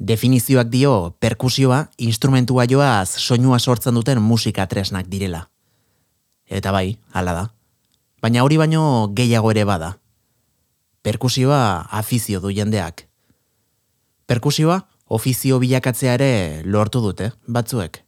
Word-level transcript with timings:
Definizioak 0.00 0.70
dio 0.72 1.16
perkusioa 1.20 1.90
instrumentua 2.00 2.64
joaz 2.64 3.18
soinua 3.20 3.58
sortzen 3.58 3.94
duten 3.94 4.22
musika 4.24 4.64
tresnak 4.66 5.10
direla. 5.12 5.50
Eta 6.48 6.72
bai, 6.72 6.96
hala 7.12 7.34
da. 7.36 7.42
Baina 8.24 8.44
hori 8.44 8.56
baino 8.56 9.12
gehiago 9.12 9.50
ere 9.52 9.66
bada. 9.68 9.98
Perkusioa 11.02 11.86
afizio 12.00 12.40
du 12.40 12.48
jendeak. 12.48 13.04
Perkusioa 14.26 14.80
ofizio 15.06 15.58
bilakatzea 15.60 16.16
ere 16.16 16.30
lortu 16.64 17.04
dute, 17.04 17.32
batzuek. 17.46 18.00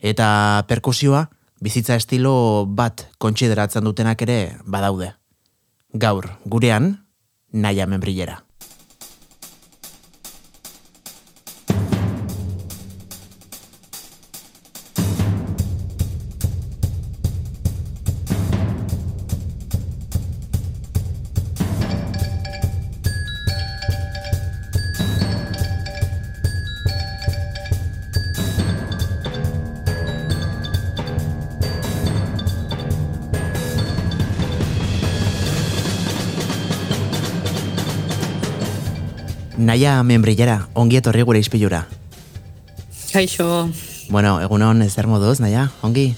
Eta 0.00 0.64
perkusioa 0.68 1.28
bizitza 1.64 1.96
estilo 1.96 2.66
bat 2.66 3.06
kontsideratzen 3.18 3.84
dutenak 3.88 4.20
ere 4.28 4.38
badaude. 4.66 5.14
Gaur, 5.92 6.28
gurean, 6.44 6.92
naia 7.52 7.86
membrillera. 7.86 8.40
Naia 39.70 40.00
membrillera, 40.02 40.64
ongi 40.74 40.98
etorri 40.98 41.22
gure 41.22 41.38
izpilura. 41.38 41.84
Kaixo. 43.12 43.68
Bueno, 44.10 44.32
egunon 44.42 44.82
ez 44.82 44.96
moduz, 45.06 45.38
naia, 45.38 45.68
ongi? 45.86 46.08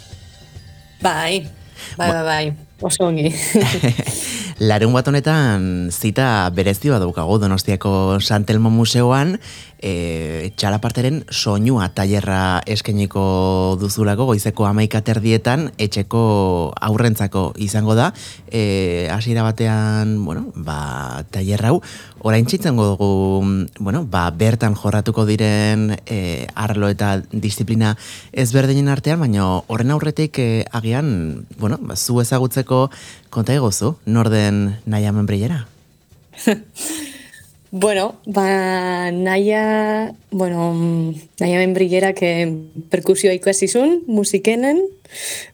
Bai, 1.02 1.44
bai, 1.98 2.08
bai, 2.08 2.22
bai, 2.24 2.56
oso 2.80 3.10
ongi. 3.10 3.28
Larun 4.62 4.94
bat 4.94 5.08
honetan 5.10 5.90
zita 5.90 6.48
berezioa 6.54 7.00
daukagu 7.02 7.36
Donostiako 7.42 8.20
Santelmo 8.20 8.70
Museoan, 8.70 9.36
e, 9.82 10.52
txalaparteren 10.55 11.24
soinua 11.34 11.88
tailerra 11.96 12.62
eskeniko 12.70 13.24
duzulako 13.80 14.28
goizeko 14.30 14.68
amaika 14.68 15.02
terdietan 15.02 15.70
etxeko 15.82 16.22
aurrentzako 16.78 17.48
izango 17.58 17.96
da. 17.98 18.12
E, 18.46 19.08
hasiera 19.10 19.42
batean, 19.42 20.14
bueno, 20.24 20.46
ba, 20.55 21.24
tailerra 21.34 21.72
hau, 21.72 21.82
orain 22.22 22.46
txitzen 22.46 22.76
dugu, 22.78 23.42
bueno, 23.78 24.04
ba, 24.08 24.24
bertan 24.30 24.74
jorratuko 24.78 25.24
diren 25.26 25.90
e, 26.06 26.46
arlo 26.54 26.88
eta 26.92 27.16
disiplina 27.32 27.96
ezberdinen 28.32 28.88
artean, 28.92 29.20
baina 29.20 29.46
horren 29.66 29.90
aurretik 29.94 30.38
e, 30.38 30.64
agian, 30.72 31.46
bueno, 31.58 31.78
ba, 31.82 31.96
zu 31.96 32.20
ezagutzeko 32.22 32.90
konta 33.30 33.54
egozu, 33.54 33.96
norden 34.06 34.76
nahi 34.86 35.04
hamen 35.06 35.26
Bueno, 37.72 38.16
ba, 38.26 39.10
naia, 39.10 40.14
bueno, 40.30 40.74
naia 41.40 41.58
ben 41.58 41.74
que 42.14 42.52
perkusioa 42.90 43.32
ikuazizun, 43.32 44.02
musikenen, 44.06 44.78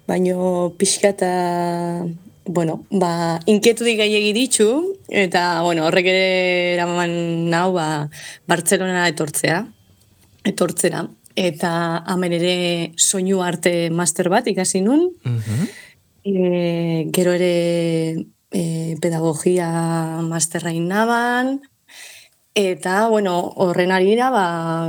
baino 0.09 0.75
pixka 0.77 1.11
eta, 1.15 2.03
bueno, 2.49 2.83
ba, 2.91 3.39
inkietu 3.47 3.85
digai 3.85 4.09
egiditzu, 4.17 4.69
eta, 5.13 5.61
bueno, 5.63 5.85
horrek 5.87 6.09
ere 6.09 6.29
eraman 6.75 7.13
nau, 7.53 7.75
ba, 7.77 8.09
Bartzelona 8.49 9.05
etortzea, 9.13 9.61
etortzera, 10.49 11.05
eta 11.39 11.71
hemen 12.15 12.35
ere 12.39 12.55
soinu 12.97 13.43
arte 13.45 13.91
master 13.95 14.33
bat 14.33 14.49
ikasi 14.51 14.83
nun, 14.83 15.11
mhm. 15.29 15.69
e, 16.25 17.07
gero 17.15 17.37
ere 17.37 17.53
e, 18.51 18.97
pedagogia 19.05 19.69
masterra 20.25 20.73
innaban, 20.73 21.59
Eta, 22.59 23.07
bueno, 23.07 23.53
horren 23.55 23.93
arira, 23.95 24.33
ba, 24.35 24.47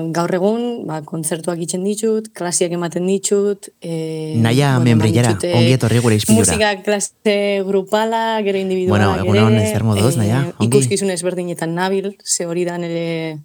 gaur 0.09 0.31
egun, 0.33 0.61
ba, 0.89 1.03
kontzertuak 1.05 1.59
itxen 1.61 1.83
ditut, 1.85 2.31
klasiak 2.33 2.71
ematen 2.73 3.05
ditut. 3.05 3.67
E, 3.77 4.33
Naia, 4.41 4.71
bueno, 4.79 4.87
membrillera, 4.87 5.35
ongi 5.37 5.75
etorri 5.75 6.01
gure 6.01 6.17
izpilura. 6.17 6.47
Musika 6.47 6.71
klase 6.81 7.35
grupala, 7.67 8.39
gero 8.47 8.57
individuala, 8.57 9.11
bueno, 9.11 9.27
egun 9.27 9.51
hon 9.51 9.59
ezer 9.61 9.85
moduz, 9.85 10.15
e, 10.15 10.17
naia, 10.23 10.39
ongi. 10.55 10.65
Ikuskizun 10.65 11.13
ezberdinetan 11.13 11.77
nabil, 11.77 12.15
ze 12.25 12.47
hori 12.49 12.65
da 12.65 12.79
nire, 12.81 13.37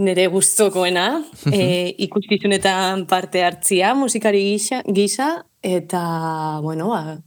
nire 0.00 0.26
guztokoena. 0.32 1.04
e, 1.52 1.92
ikuskizunetan 2.08 3.04
parte 3.10 3.44
hartzia, 3.44 3.92
musikari 3.92 4.46
gisa, 4.54 4.80
gisa 4.88 5.28
eta, 5.60 6.06
bueno, 6.64 6.88
ba, 6.94 7.18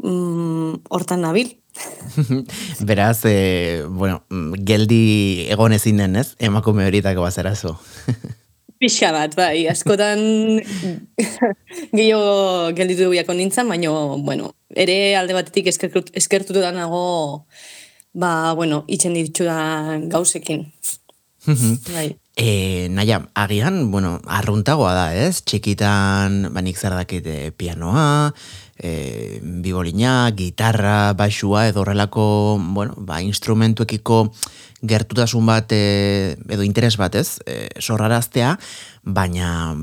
mm, 0.00 0.86
hortan 0.88 1.28
nabil. 1.28 1.52
Beraz, 2.88 3.24
e, 3.24 3.84
bueno, 3.88 4.22
geldi 4.58 5.46
egon 5.50 5.74
ezin 5.74 6.00
den, 6.02 6.16
ez? 6.16 6.34
Emakume 6.38 6.86
horitako 6.86 7.26
bazerazu. 7.26 7.74
Pixa 8.82 9.12
bat, 9.14 9.32
bai, 9.38 9.66
askotan 9.70 10.20
gehiago 11.96 12.72
gelditu 12.76 13.06
dugu 13.06 13.34
nintzen, 13.34 13.68
baina, 13.68 13.90
bueno, 14.20 14.54
ere 14.74 15.16
alde 15.16 15.32
batetik 15.32 15.70
eskertutu 15.70 16.60
da 16.60 16.72
nago, 16.72 17.46
ba, 18.12 18.52
bueno, 18.54 18.84
itxen 18.88 19.14
ditu 19.14 19.44
da 19.44 19.98
gauzekin. 20.10 20.66
bai. 21.94 22.16
E, 22.36 22.88
naia, 22.90 23.28
agian, 23.34 23.92
bueno, 23.92 24.18
arruntagoa 24.26 24.92
da, 24.92 25.06
ez? 25.14 25.44
Txikitan, 25.46 26.50
banik 26.52 26.76
zer 26.76 26.96
dakite 26.98 27.52
pianoa, 27.56 28.34
e, 28.78 29.40
bibolina, 29.42 30.30
gitarra, 30.36 31.12
baixua, 31.14 31.68
edo 31.68 31.82
horrelako, 31.82 32.58
bueno, 32.60 32.94
ba, 32.98 33.20
instrumentuekiko 33.22 34.32
gertutasun 34.82 35.46
bat, 35.46 35.72
e, 35.72 36.36
edo 36.48 36.64
interes 36.66 36.96
bat, 37.00 37.14
ez? 37.14 37.40
E, 37.46 37.68
sorraraztea, 37.80 38.56
baina 39.04 39.74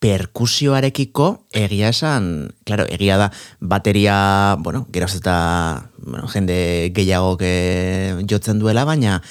perkusioarekiko 0.00 1.46
egia 1.56 1.90
esan, 1.90 2.52
claro, 2.68 2.84
egia 2.92 3.16
da, 3.18 3.30
bateria, 3.60 4.56
bueno, 4.60 4.86
geroz 4.92 5.14
eta 5.16 5.90
bueno, 5.98 6.28
jende 6.28 6.92
gehiago 6.94 7.36
jotzen 8.28 8.60
duela, 8.60 8.84
baina 8.84 9.22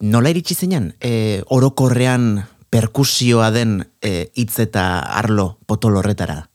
nola 0.00 0.32
iritsi 0.32 0.56
zeinen, 0.56 0.94
e, 1.00 1.42
orokorrean 1.46 2.46
perkusioa 2.70 3.50
den 3.50 3.84
e, 4.00 4.30
hitz 4.34 4.58
eta 4.62 5.00
arlo 5.00 5.58
potolorretara? 5.66 6.49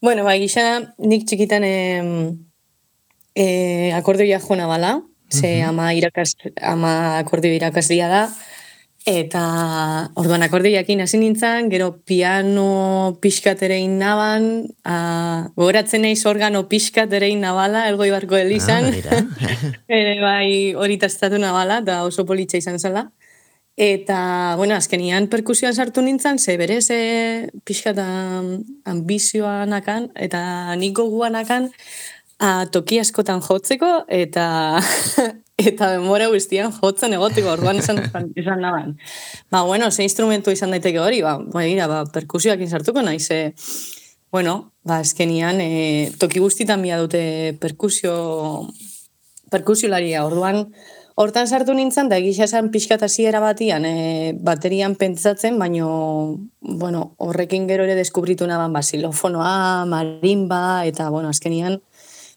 Bueno, 0.00 0.24
ba, 0.24 0.34
gisa, 0.36 0.92
nik 0.98 1.24
txikitan 1.24 1.64
e, 1.64 1.76
e, 3.32 3.46
akordioa 3.96 4.42
jona 4.44 4.66
bala, 4.68 4.98
ze 5.32 5.62
ama, 5.64 5.94
irakas, 5.96 6.36
ama 6.60 7.16
akordio 7.22 7.54
irakasdia 7.56 8.08
da, 8.12 8.26
eta 9.08 9.42
orduan 10.20 10.44
akordioakin 10.44 11.00
hasi 11.00 11.16
nintzen, 11.22 11.70
gero 11.72 12.02
piano 12.04 13.16
pixkaterein 13.22 13.96
naban, 13.98 14.66
a, 14.84 15.48
gogoratzen 15.56 16.04
eiz 16.04 16.20
organo 16.28 16.66
pixkaterein 16.68 17.40
nabala, 17.40 17.86
elgoi 17.88 18.10
barko 18.12 18.36
elizan, 18.36 18.92
ah, 19.08 19.22
bai 20.28 20.74
hori 20.76 21.00
tastatu 21.00 21.40
nabala, 21.40 21.80
da 21.80 22.02
oso 22.04 22.28
politxa 22.28 22.60
izan 22.60 22.76
zela. 22.78 23.08
Eta, 23.76 24.54
bueno, 24.56 24.74
azkenian 24.74 25.26
perkusioan 25.28 25.74
sartu 25.76 26.00
nintzen, 26.00 26.38
ze 26.38 26.56
bere 26.56 26.80
ze 26.80 27.50
pixka 27.64 27.92
eta 27.92 28.06
ambizioan 28.88 29.74
akan, 29.76 30.08
eta 30.16 30.40
niko 30.80 31.04
guan 31.12 31.36
akan, 31.36 31.68
a, 32.40 32.64
toki 32.72 32.98
askotan 33.02 33.42
jotzeko, 33.44 34.06
eta 34.08 34.80
eta 35.68 35.90
demora 35.92 36.30
guztian 36.32 36.72
jotzen 36.72 37.18
egotiko, 37.18 37.52
orduan 37.52 37.76
esan, 37.84 38.00
esan 38.40 38.64
naban. 38.64 38.96
Ba, 39.52 39.62
bueno, 39.68 39.90
ze 39.90 40.08
instrumentu 40.08 40.56
izan 40.56 40.72
daiteke 40.72 41.00
hori, 41.00 41.20
ba, 41.20 41.36
ba, 41.36 41.68
ba, 41.92 42.02
perkusioak 42.16 42.64
insartuko 42.64 43.04
nahi, 43.04 43.20
ze, 43.20 43.52
bueno, 44.32 44.72
ba, 44.84 45.02
azkenian, 45.04 45.60
e, 45.60 46.12
toki 46.16 46.40
guztitan 46.40 46.80
bia 46.80 46.96
dute 46.96 47.58
perkusio, 47.60 48.72
perkusiolaria, 49.52 50.24
orduan, 50.24 50.70
Hortan 51.16 51.48
sartu 51.48 51.72
nintzen, 51.72 52.10
da 52.12 52.18
egisa 52.20 52.44
esan 52.44 52.66
pixkatasiera 52.68 53.40
batian, 53.40 53.86
e, 53.88 54.34
baterian 54.36 54.98
pentsatzen, 55.00 55.56
baino, 55.56 55.86
bueno, 56.60 57.14
horrekin 57.16 57.64
gero 57.70 57.86
ere 57.88 57.94
deskubritu 57.96 58.44
naban 58.44 58.74
basilofonoa, 58.76 59.86
marimba, 59.88 60.84
eta, 60.84 61.08
bueno, 61.08 61.30
azkenian, 61.32 61.78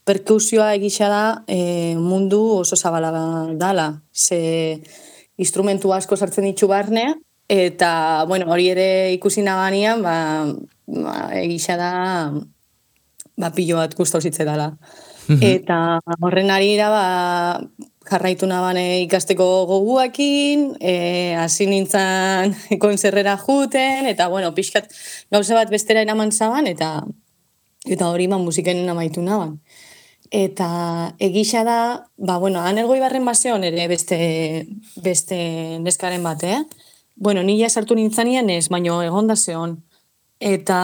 perkusioa 0.08 0.70
egisa 0.78 1.10
da 1.12 1.24
e, 1.44 1.98
mundu 2.00 2.40
oso 2.62 2.80
zabala 2.80 3.12
dala. 3.60 3.90
Ze 4.16 4.80
instrumentu 5.36 5.92
asko 5.92 6.16
sartzen 6.16 6.48
ditu 6.48 6.72
barne, 6.72 7.18
eta, 7.52 8.24
bueno, 8.32 8.48
hori 8.48 8.72
ere 8.72 8.88
ikusi 9.12 9.44
nabanian, 9.44 10.08
ba, 10.08 10.16
ba, 10.88 11.18
egisa 11.36 11.76
da, 11.76 11.92
ba, 13.36 13.52
pilo 13.52 13.84
bat 13.84 14.00
guztauzitze 14.00 14.48
dala. 14.48 14.72
Mhm. 15.28 15.44
Eta 15.44 16.00
horren 16.24 16.50
ari 16.50 16.78
ba, 16.80 17.60
jarraitu 18.10 18.48
nabane 18.50 19.02
ikasteko 19.04 19.46
goguakin, 19.70 20.66
e, 20.82 21.36
hasi 21.38 21.68
nintzen 21.70 22.56
konzerrera 22.84 23.38
juten, 23.38 24.10
eta, 24.10 24.28
bueno, 24.30 24.54
pixkat 24.56 24.92
gauza 25.32 25.56
bat 25.56 25.70
bestera 25.70 26.02
eraman 26.06 26.32
zaban, 26.32 26.68
eta 26.68 27.04
eta 27.88 28.10
hori 28.10 28.28
ma 28.28 28.38
musiken 28.38 28.84
amaitu 28.90 29.22
naban. 29.24 29.60
Eta 30.30 31.16
egisa 31.18 31.64
da, 31.66 31.80
ba, 32.18 32.38
bueno, 32.38 32.62
han 32.62 32.78
ergoi 32.78 33.00
barren 33.02 33.26
baseon 33.26 33.64
ere 33.66 33.88
beste, 33.90 34.20
beste 35.02 35.38
neskaren 35.82 36.24
bat, 36.24 36.44
eh? 36.44 36.60
Bueno, 37.16 37.42
nila 37.44 37.70
sartu 37.70 37.96
nintzanian 37.98 38.50
ez, 38.50 38.70
baino 38.70 39.02
egon 39.04 39.28
da 39.28 39.36
zeon. 39.36 39.80
Eta 40.40 40.80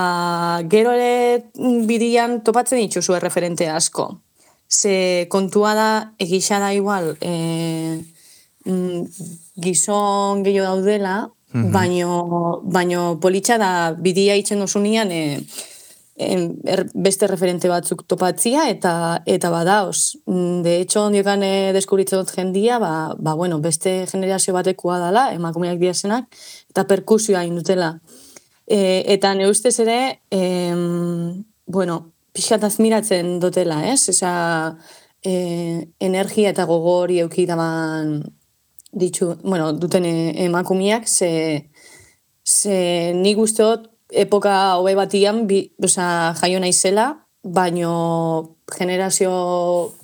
gero 0.71 0.91
ere 0.97 1.45
bidian 1.87 2.41
topatzen 2.43 2.81
dituzue 2.81 3.21
referente 3.23 3.69
asko. 3.71 4.09
Ze 4.69 5.27
kontua 5.29 5.73
da, 5.77 5.89
egisa 6.19 6.59
da 6.59 6.73
igual, 6.73 7.15
e, 7.21 8.01
gizon 9.61 10.43
gehiago 10.43 10.75
daudela, 10.75 11.15
mm 11.53 11.71
baino, 11.71 12.61
baino 12.67 13.15
politxa 13.23 13.55
da 13.57 13.69
bidia 13.95 14.35
itxen 14.35 14.59
dozunian 14.59 15.11
e, 15.15 15.39
er, 16.15 16.85
beste 16.93 17.27
referente 17.27 17.69
batzuk 17.69 18.05
topatzia 18.07 18.69
eta 18.69 19.21
eta 19.25 19.51
badaos. 19.51 20.17
De 20.25 20.79
hecho, 20.81 21.05
ondiokan 21.05 21.43
e, 21.43 21.71
deskubritzen 21.75 22.19
dut 22.19 22.33
jendia, 22.35 22.79
ba, 22.79 23.15
ba, 23.17 23.35
bueno, 23.35 23.59
beste 23.59 24.05
generazio 24.11 24.53
batekoa 24.55 24.99
dala, 24.99 25.29
emakumeak 25.35 25.79
diazenak, 25.79 26.27
eta 26.69 26.87
perkusioa 26.87 27.45
indutela. 27.45 27.99
E, 28.65 29.03
eta 29.13 29.33
ne 29.35 29.49
ustez 29.49 29.77
ere, 29.79 30.21
e, 30.31 30.73
bueno, 31.67 32.14
pixkat 32.35 32.63
azmiratzen 32.67 33.39
dutela, 33.39 33.79
ez? 33.87 34.09
Esa 34.11 34.31
e, 35.23 35.33
energia 36.03 36.51
eta 36.51 36.67
gogori 36.69 37.21
eukidaban 37.23 38.19
ditu, 38.95 39.33
bueno, 39.43 39.71
duten 39.73 40.05
emakumeak, 40.05 41.07
ze, 41.07 41.69
ze 42.43 43.13
nik 43.15 43.39
usteot 43.41 43.89
epoka 44.11 44.55
hobe 44.79 44.95
batian, 44.95 45.45
bi, 45.49 45.65
oza, 45.83 46.07
jaio 46.39 46.61
naizela, 46.63 47.09
baino 47.43 48.57
generazio 48.71 49.31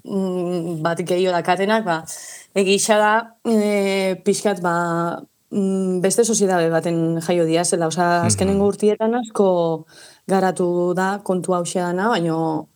mm, 0.03 0.79
bat 0.83 0.99
gehiago 1.01 1.35
dakatenak, 1.37 1.85
ba, 1.87 2.01
egisa 2.55 2.97
da, 3.01 3.13
e, 3.47 4.15
pixkat, 4.25 4.59
ba, 4.63 4.75
Mm, 5.51 5.99
beste 5.99 6.23
soziedade 6.23 6.69
baten 6.71 7.19
jaio 7.19 7.43
dia 7.43 7.65
zela, 7.65 7.89
oza, 7.91 8.23
azkenengo 8.23 8.69
urtietan 8.71 9.17
asko 9.19 9.47
garatu 10.31 10.67
da 10.97 11.19
kontu 11.23 11.53
hau 11.53 11.63
dana, 11.73 12.07
baino, 12.09 12.67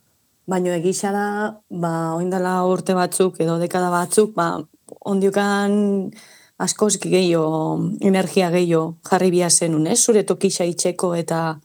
baino 0.46 0.72
egisa 0.76 1.12
da, 1.12 1.26
ba, 1.70 2.14
oindala 2.14 2.62
urte 2.68 2.94
batzuk 2.94 3.40
edo 3.40 3.58
dekada 3.58 3.90
batzuk, 3.90 4.34
ba, 4.36 4.60
ondiokan 5.04 6.10
askoz 6.58 6.96
gehiago, 7.02 7.80
energia 8.00 8.50
gehiago 8.50 8.96
jarri 9.08 9.30
bia 9.30 9.50
zenun, 9.50 9.86
ez? 9.86 9.98
Zure 10.04 10.22
tokisa 10.24 10.64
itxeko 10.64 11.14
eta 11.14 11.58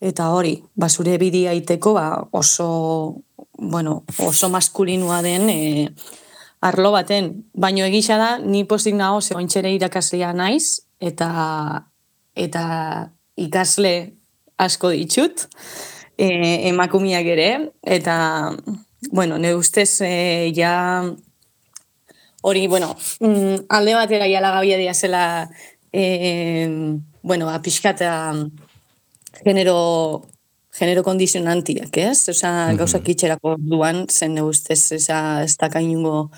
eta 0.00 0.30
hori, 0.32 0.54
ba, 0.74 0.88
zure 0.88 1.18
bidia 1.20 1.52
iteko, 1.52 1.92
ba, 1.94 2.06
oso, 2.32 3.22
bueno, 3.58 4.02
oso 4.18 4.48
maskulinua 4.48 5.20
den, 5.22 5.50
e, 5.50 5.88
arlo 6.64 6.92
baten. 6.92 7.34
Baino 7.52 7.84
egisa 7.84 8.16
da, 8.16 8.30
ni 8.38 8.64
postik 8.64 8.96
nago 8.96 9.20
ze 9.20 9.36
ointxere 9.36 9.74
irakaslea 9.76 10.32
naiz, 10.32 10.80
eta, 11.00 11.84
eta 12.34 12.64
ikasle 13.36 13.94
asko 14.60 14.92
ditut, 14.94 15.46
e, 16.18 16.28
emakumiak 16.68 17.26
ere, 17.34 17.50
eta, 17.82 18.16
bueno, 19.10 19.38
ne 19.38 19.54
ustez, 19.56 20.00
e, 20.04 20.52
ja, 20.56 20.74
hori, 22.42 22.66
bueno, 22.68 22.94
mm, 23.20 23.66
alde 23.68 23.94
batera 23.96 24.28
jala 24.28 24.52
gabia 24.58 24.80
dia 24.80 24.94
zela, 24.94 25.24
e, 25.92 26.68
bueno, 27.22 27.48
apixkata 27.50 28.34
genero 29.44 30.30
genero 30.80 31.02
kondizionantiak, 31.02 31.96
ez? 31.96 32.28
Osa, 32.28 32.50
mm 32.50 32.70
-hmm. 32.70 32.78
gauzak 32.78 33.08
itxerako 33.08 33.56
duan, 33.58 34.06
zen 34.08 34.40
ustez, 34.42 34.92
eza, 34.92 35.42
ez 35.42 35.56
da 35.56 35.68
kainungo 35.68 36.30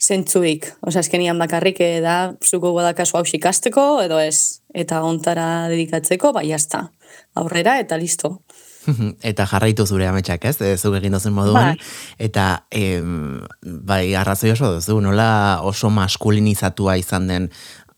zentzuik. 0.00 0.66
Osa, 0.80 1.00
ezkenian 1.00 1.38
bakarrik 1.38 1.80
eh, 1.80 2.00
da, 2.00 2.34
zuko 2.44 2.72
guadakazu 2.72 3.16
hau 3.16 3.24
ikasteko, 3.32 4.02
edo 4.02 4.18
ez, 4.20 4.60
eta 4.74 5.02
ontara 5.02 5.68
dedikatzeko, 5.68 6.32
bai, 6.32 6.48
jazta. 6.48 6.90
Aurrera, 7.34 7.78
eta 7.80 7.98
listo. 8.00 8.40
eta 9.30 9.46
jarraitu 9.50 9.86
zure 9.86 10.06
ametsak, 10.08 10.44
ez? 10.48 10.60
Ez 10.62 10.80
zuk 10.80 10.96
egin 10.98 11.16
dozen 11.16 11.34
moduan. 11.36 11.74
Bai. 11.74 12.22
Eta, 12.28 12.66
em, 12.70 13.42
bai, 13.62 14.14
arrazoi 14.14 14.52
oso 14.54 14.76
duzu, 14.76 15.00
nola 15.04 15.28
oso 15.66 15.90
maskulinizatua 15.90 16.96
izan 17.00 17.28
den 17.30 17.50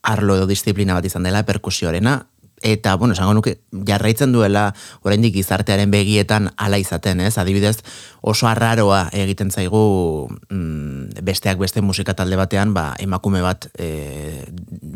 arlo 0.02 0.38
edo 0.38 0.48
disiplina 0.48 0.96
bat 0.96 1.06
izan 1.08 1.26
dela 1.26 1.44
perkusiorena, 1.44 2.20
eta, 2.62 2.94
bueno, 2.96 3.14
esango 3.14 3.34
nuke, 3.38 3.58
jarraitzen 3.86 4.32
duela 4.34 4.72
oraindik 5.06 5.34
gizartearen 5.36 5.90
begietan 5.90 6.50
ala 6.56 6.78
izaten, 6.80 7.20
ez? 7.22 7.36
Adibidez, 7.38 7.78
oso 8.20 8.48
arraroa 8.50 9.08
egiten 9.14 9.50
zaigu 9.50 10.28
mm, 10.50 11.22
besteak 11.26 11.58
beste 11.58 11.82
musika 11.82 12.14
talde 12.18 12.38
batean, 12.40 12.74
ba, 12.74 12.92
emakume 12.98 13.42
bat 13.44 13.68
e, 13.78 14.44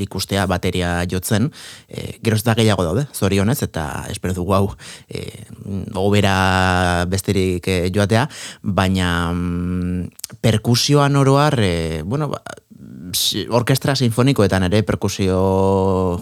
ikustea 0.02 0.46
bateria 0.50 0.94
jotzen, 1.10 1.50
e, 1.88 2.18
gero 2.22 2.36
ez 2.36 2.44
da 2.46 2.56
gehiago 2.58 2.86
daude, 2.86 3.06
zorionez, 3.14 3.60
eta 3.62 4.06
espero 4.10 4.34
dugu 4.36 4.56
hau 4.56 4.64
e, 5.08 5.46
obera 5.98 7.06
besterik 7.10 7.68
e, 7.68 7.78
joatea, 7.94 8.26
baina 8.62 9.32
mm, 9.32 10.36
perkusioan 10.42 11.16
oroar, 11.16 11.58
e, 11.62 12.02
bueno, 12.04 12.28
ba, 12.32 12.42
orkestra 13.50 13.94
sinfonikoetan 13.96 14.66
ere 14.68 14.82
perkusio 14.86 15.36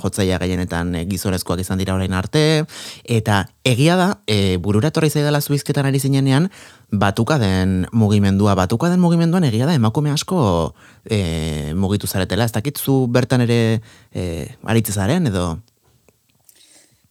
jotzaia 0.03 0.39
gehienetan 0.43 0.95
e, 0.95 1.05
gizonezkoak 1.11 1.63
izan 1.63 1.81
dira 1.81 1.95
orain 1.95 2.13
arte 2.17 2.65
eta 3.05 3.45
egia 3.65 3.97
da 4.01 4.09
e, 4.27 4.57
burura 4.63 4.91
etorri 4.91 5.11
zaidala 5.11 5.41
zuizketan 5.41 5.87
ari 5.87 6.01
zinenean 6.01 6.51
batuka 6.91 7.39
den 7.39 7.87
mugimendua. 7.93 8.55
Batuka 8.55 8.91
den 8.91 9.01
mugimenduan 9.01 9.45
egia 9.45 9.67
da 9.67 9.75
emakume 9.75 10.11
asko 10.11 10.75
e, 11.05 11.73
mugitu 11.75 12.07
zaretela. 12.07 12.45
Ez 12.45 12.53
dakit 12.53 12.79
zu 12.79 13.07
bertan 13.09 13.47
ere 13.47 13.81
e, 14.13 14.49
aritze 14.65 14.93
zaren 14.93 15.27
edo? 15.27 15.59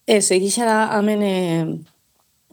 Ez, 0.05 0.31
egisa 0.31 0.65
da, 0.65 0.79
amen, 0.97 1.23
e, 1.23 1.35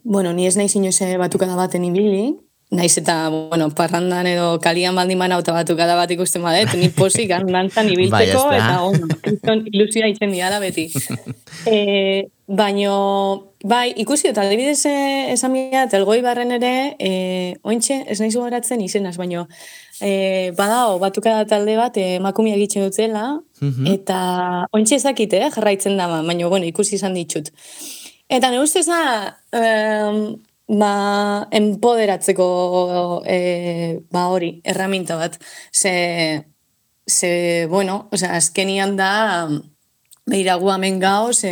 bueno, 0.05 0.33
ni 0.33 0.47
ez 0.47 0.57
nahi 0.57 0.69
inoiz 0.77 0.99
batuka 1.19 1.47
da 1.47 1.57
baten 1.57 1.85
ibili, 1.85 2.35
Naiz 2.71 2.97
eta, 2.99 3.29
bueno, 3.31 3.69
parrandan 3.71 4.27
edo 4.27 4.47
kalian 4.59 4.97
baldin 4.99 5.21
man 5.21 5.31
auto 5.31 5.53
batu 5.55 5.77
kada 5.79 5.95
bat 5.95 6.11
ikusten 6.11 6.43
badet, 6.43 6.73
ni 6.75 6.89
posik 6.91 7.31
dantzan 7.31 7.87
ibiltzeko, 7.95 8.43
bai, 8.51 8.59
eta 8.59 9.21
kriston 9.23 9.63
ilusia 9.71 10.09
itzen 10.11 10.35
diala 10.35 10.59
beti. 10.59 10.89
e, 11.71 12.27
baino, 12.47 13.53
bai, 13.65 13.91
ikusi 13.99 14.29
eta 14.31 14.45
adibidez 14.47 14.85
eh, 14.87 15.33
esan 15.33 15.53
mila, 15.53 15.87
telgoi 15.91 16.21
barren 16.23 16.55
ere, 16.55 16.95
e, 16.99 17.11
ointxe, 17.67 18.05
ez 18.07 18.21
nahi 18.21 18.31
zugaratzen 18.31 18.83
izenaz, 18.85 19.17
baino, 19.19 19.47
e, 20.01 20.53
badao, 20.59 21.01
batuka 21.03 21.35
da 21.41 21.49
talde 21.51 21.75
bat, 21.79 21.99
emakumia 21.99 22.57
gitzen 22.61 22.87
dutzela, 22.87 23.27
mhm. 23.61 23.91
eta 23.97 24.19
ointxe 24.73 25.01
ezakite, 25.01 25.43
eh, 25.43 25.51
jarraitzen 25.55 25.99
da, 25.99 26.07
baino, 26.23 26.51
bueno, 26.53 26.71
ikusi 26.71 26.97
izan 27.01 27.19
ditut. 27.19 27.51
Eta 28.31 28.51
ne 28.51 28.63
ustez 28.63 28.87
da, 28.87 29.01
ba, 30.69 30.93
empoderatzeko 31.55 33.23
e, 33.27 33.39
ba 34.11 34.27
hori, 34.35 34.61
erraminta 34.65 35.17
bat. 35.17 35.39
Ze, 35.73 36.45
ze 37.07 37.67
bueno, 37.71 38.09
o 38.11 38.17
sea, 38.17 38.35
azkenian 38.37 38.97
da, 38.97 39.49
Beira 40.27 40.57
gu 40.59 40.71
hemen 40.73 40.97
gau, 40.99 41.31
ze, 41.33 41.51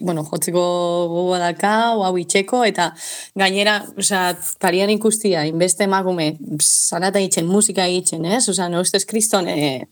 bueno, 0.00 0.24
jotzeko 0.26 0.62
gogoa 1.12 1.38
daka, 1.38 1.74
hau 1.94 2.10
itxeko, 2.18 2.64
eta 2.66 2.88
gainera, 3.38 3.76
oza, 4.02 4.22
parian 4.58 4.90
ikustia, 4.90 5.44
inbeste 5.46 5.86
emakume, 5.86 6.32
salata 6.58 7.22
itzen, 7.22 7.46
musika 7.46 7.86
itzen, 7.86 8.26
ez? 8.26 8.48
Oza, 8.50 8.66
no 8.72 8.82
ustez 8.82 9.04
kriston, 9.06 9.46
e, 9.46 9.86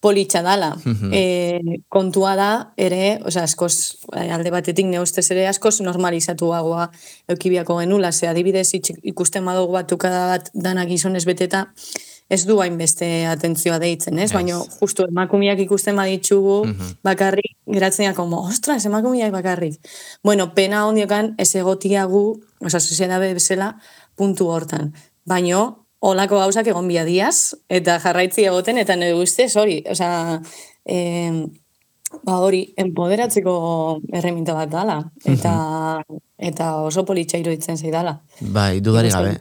politxa 0.00 0.40
dala. 0.40 0.70
e, 1.12 1.60
kontua 1.92 2.32
da, 2.40 2.50
ere, 2.80 3.18
oza, 3.28 3.44
askoz, 3.44 3.74
eh, 4.16 4.30
alde 4.32 4.50
batetik 4.56 4.88
ne 4.88 4.96
ere, 4.96 5.46
askoz 5.52 5.82
normalizatuagoa 5.84 6.90
eukibiako 7.28 7.76
genula, 7.82 8.10
ze 8.10 8.26
adibidez 8.26 8.70
ikusten 9.02 9.44
badugu 9.44 9.76
batuka 9.76 10.08
bat 10.32 10.50
dana 10.54 10.86
gizonez 10.86 11.26
beteta, 11.26 11.66
ez 12.30 12.44
du 12.46 12.60
hainbeste 12.62 13.06
atentzioa 13.26 13.80
deitzen, 13.82 14.18
ez? 14.22 14.30
Baina, 14.32 14.60
justu, 14.78 15.04
emakumiak 15.10 15.58
ikusten 15.66 15.98
baditzugu, 15.98 16.62
bakarrik, 17.06 17.56
geratzen 17.66 18.14
como, 18.14 18.44
ostras, 18.46 18.84
emakumiak 18.86 19.34
bakarrik. 19.34 19.80
Bueno, 20.22 20.52
pena 20.54 20.84
ondiokan, 20.86 21.34
ez 21.42 21.50
egotiagu, 21.58 22.24
oza, 22.62 22.78
soziedade 22.78 23.32
bezala, 23.34 23.72
puntu 24.14 24.46
hortan. 24.54 24.94
Baina, 25.26 25.66
olako 26.00 26.38
gauzak 26.40 26.70
egon 26.70 26.86
bia 26.88 27.04
diaz, 27.04 27.56
eta 27.68 27.98
jarraitzi 28.00 28.46
egoten, 28.46 28.78
eta 28.78 28.96
nire 28.96 29.18
guztiz 29.18 29.50
hori, 29.58 29.80
oza, 29.90 30.40
eh, 30.86 31.44
ba 32.26 32.38
hori, 32.42 32.62
empoderatzeko 32.78 33.52
erreminta 34.14 34.54
bat 34.54 34.70
dala, 34.70 35.00
eta, 35.26 35.52
eta 36.38 36.72
oso 36.86 37.04
politxa 37.04 37.42
iruditzen 37.42 37.78
zei 37.78 37.90
dala. 37.90 38.20
Bai, 38.40 38.80
dudari 38.80 39.10
gabe. 39.10 39.38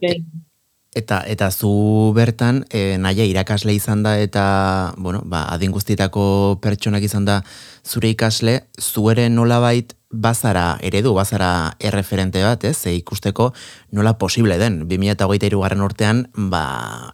Eta 0.97 1.21
eta 1.29 1.51
zu 1.53 1.69
bertan 2.17 2.63
e, 2.73 2.97
naia 2.97 3.25
irakasle 3.29 3.75
izan 3.77 4.01
da 4.01 4.15
eta 4.17 4.95
bueno, 4.97 5.21
ba, 5.23 5.43
adin 5.53 5.69
guztietako 5.71 6.57
pertsonak 6.63 7.03
izan 7.05 7.27
da 7.29 7.43
zure 7.85 8.09
ikasle, 8.09 8.63
zuere 8.81 9.29
nolabait 9.29 9.93
bazara 10.09 10.79
eredu, 10.81 11.13
bazara 11.13 11.75
erreferente 11.77 12.41
bat, 12.41 12.63
ez? 12.65 12.75
Ze 12.77 12.93
ikusteko 12.97 13.51
nola 13.93 14.15
posible 14.17 14.57
den. 14.57 14.79
2008 14.89 15.59
garren 15.61 15.83
urtean, 15.85 16.23
ba, 16.49 17.13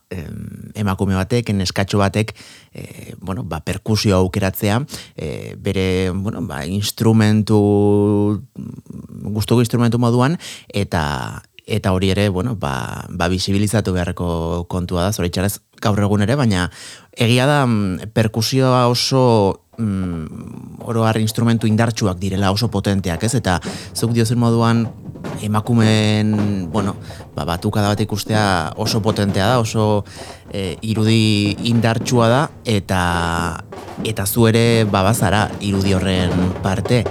emakume 0.76 1.18
batek, 1.20 1.52
neskatxo 1.52 2.00
batek, 2.00 2.32
e, 2.72 3.16
bueno, 3.20 3.44
ba, 3.44 3.60
perkusio 3.60 4.16
aukeratzea, 4.16 4.80
e, 5.18 5.56
bere, 5.60 6.12
bueno, 6.12 6.46
ba, 6.48 6.64
instrumentu, 6.66 7.60
guztuko 9.36 9.60
instrumentu 9.60 10.00
moduan, 10.00 10.40
eta 10.72 11.44
eta 11.66 11.92
hori 11.94 12.12
ere, 12.14 12.30
bueno, 12.30 12.56
ba, 12.56 13.06
ba 13.10 13.28
bisibilizatu 13.28 13.94
beharreko 13.96 14.66
kontua 14.70 15.08
da, 15.08 15.14
zoritxarez 15.14 15.58
gaur 15.82 16.00
egun 16.00 16.22
ere, 16.22 16.38
baina 16.38 16.70
egia 17.18 17.48
da 17.50 17.64
mm, 17.66 18.12
perkusioa 18.14 18.86
oso 18.92 19.66
mm, 19.78 20.86
oro 20.86 21.06
har 21.08 21.18
instrumentu 21.18 21.68
indartsuak 21.68 22.22
direla 22.22 22.52
oso 22.54 22.70
potenteak, 22.70 23.26
ez? 23.26 23.34
Eta 23.42 23.58
zuk 23.98 24.14
diozen 24.14 24.40
moduan 24.40 24.86
emakumeen, 25.42 26.70
bueno, 26.72 26.96
ba, 27.36 27.48
batuka 27.50 27.82
da 27.82 27.92
bat 27.94 28.06
ikustea 28.06 28.46
oso 28.78 29.02
potentea 29.02 29.50
da, 29.56 29.60
oso 29.60 30.06
e, 30.54 30.78
irudi 30.86 31.56
indartsua 31.72 32.30
da, 32.30 32.44
eta 32.64 33.02
eta 34.06 34.26
zu 34.28 34.46
ere 34.52 34.86
babazara 34.86 35.48
irudi 35.66 35.96
horren 35.98 36.52
parte. 36.62 37.04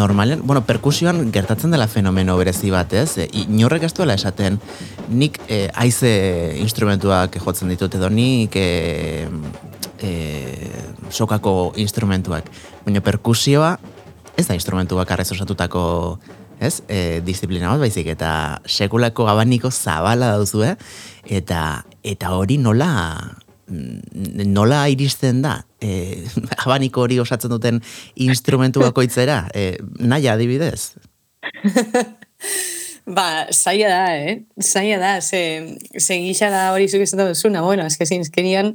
Normalen, 0.00 0.40
bueno, 0.46 0.64
perkusioan 0.64 1.28
gertatzen 1.34 1.74
dela 1.74 1.86
fenomeno 1.88 2.38
berezi 2.40 2.72
bat, 2.72 2.96
ez? 2.96 3.18
E, 3.20 3.28
inorrek 3.44 3.84
ez 3.86 3.92
duela 3.96 4.16
esaten, 4.16 4.58
nik 5.12 5.38
e, 5.46 5.66
aize 5.84 6.10
instrumentuak 6.64 7.36
jotzen 7.44 7.70
ditut 7.72 7.94
edo 8.00 8.08
nik 8.12 8.56
e, 8.56 9.28
e, 10.00 10.12
sokako 11.12 11.72
instrumentuak. 11.80 12.48
Baina 12.86 13.04
perkusioa 13.04 13.76
ez 14.40 14.46
da 14.48 14.56
instrumentuak 14.56 15.10
arrez 15.12 15.30
osatutako 15.34 15.82
ez? 16.60 16.80
E, 16.88 17.20
disiplina 17.24 17.72
bat 17.72 17.82
baizik 17.82 18.08
eta 18.12 18.32
sekulako 18.68 19.26
gabaniko 19.28 19.72
zabala 19.72 20.34
dauzue 20.36 20.74
eta 21.24 21.84
eta 22.06 22.34
hori 22.36 22.60
nola 22.60 22.90
nola 23.70 24.82
iristen 24.92 25.42
da 25.42 25.60
e, 25.80 26.24
abaniko 26.64 27.06
hori 27.06 27.20
osatzen 27.22 27.50
duten 27.50 27.80
instrumentu 28.16 28.84
bakoitzera 28.84 29.44
e, 29.54 29.76
nahi 29.98 30.28
adibidez 30.28 30.92
Ba, 33.10 33.46
zaila 33.50 33.88
da, 33.88 34.16
eh? 34.16 34.34
Zaila 34.60 34.98
da, 35.00 35.20
ze, 35.20 35.76
ze 35.98 36.18
gisa 36.20 36.50
da 36.52 36.68
hori 36.72 36.86
zuk 36.88 37.02
da 37.16 37.26
duzuna, 37.26 37.62
bueno, 37.62 37.86
ez 37.86 37.96
que 37.98 38.06
zin, 38.06 38.20
ezkenian, 38.22 38.74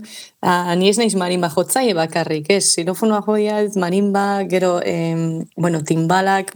ni 0.76 0.90
ez 0.90 0.98
naiz 0.98 1.14
marimba 1.16 1.48
jotzaile 1.54 1.94
bakarrik, 1.96 2.50
ez? 2.52 2.66
Silofonoa 2.74 3.22
joia, 3.24 3.62
marimba, 3.80 4.44
gero, 4.52 4.80
eh, 4.84 5.46
bueno, 5.56 5.84
timbalak, 5.88 6.52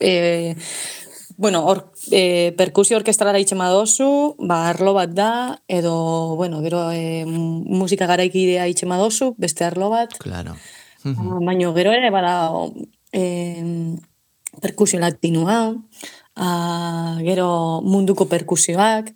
eh, 0.00 0.56
bueno, 1.36 1.62
or, 1.64 1.91
e, 2.10 2.52
perkusio 2.58 2.96
orkestralara 2.96 3.40
itxema 3.42 3.68
dozu, 3.70 4.34
ba, 4.38 4.68
arlo 4.70 4.94
bat 4.96 5.12
da, 5.14 5.32
edo, 5.68 6.34
bueno, 6.36 6.62
gero 6.64 6.90
e, 6.90 7.24
musika 7.26 8.08
garaikidea 8.10 8.66
itxema 8.72 8.98
dozu, 8.98 9.34
beste 9.38 9.64
arlo 9.64 9.90
bat. 9.92 10.16
Claro. 10.18 10.56
Uh, 11.04 11.38
baina 11.42 11.72
gero 11.74 11.92
ere, 11.94 12.10
bada, 12.14 12.50
e, 13.12 13.22
perkusio 14.62 15.00
latinua, 15.00 15.74
a, 16.34 17.18
gero 17.22 17.82
munduko 17.84 18.26
perkusioak, 18.30 19.12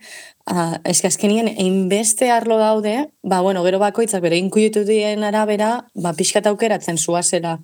a, 0.46 0.80
ez 0.84 1.00
azkenien, 1.04 1.48
einbeste 1.56 2.30
arlo 2.30 2.58
daude, 2.58 3.08
ba, 3.22 3.40
bueno, 3.40 3.64
gero 3.64 3.80
bakoitzak 3.82 4.22
bere 4.22 4.38
inkuitu 4.38 4.84
dien 4.86 5.24
arabera, 5.24 5.86
ba, 5.94 6.14
pixkat 6.14 6.46
aukeratzen 6.50 6.98
zuazela. 6.98 7.58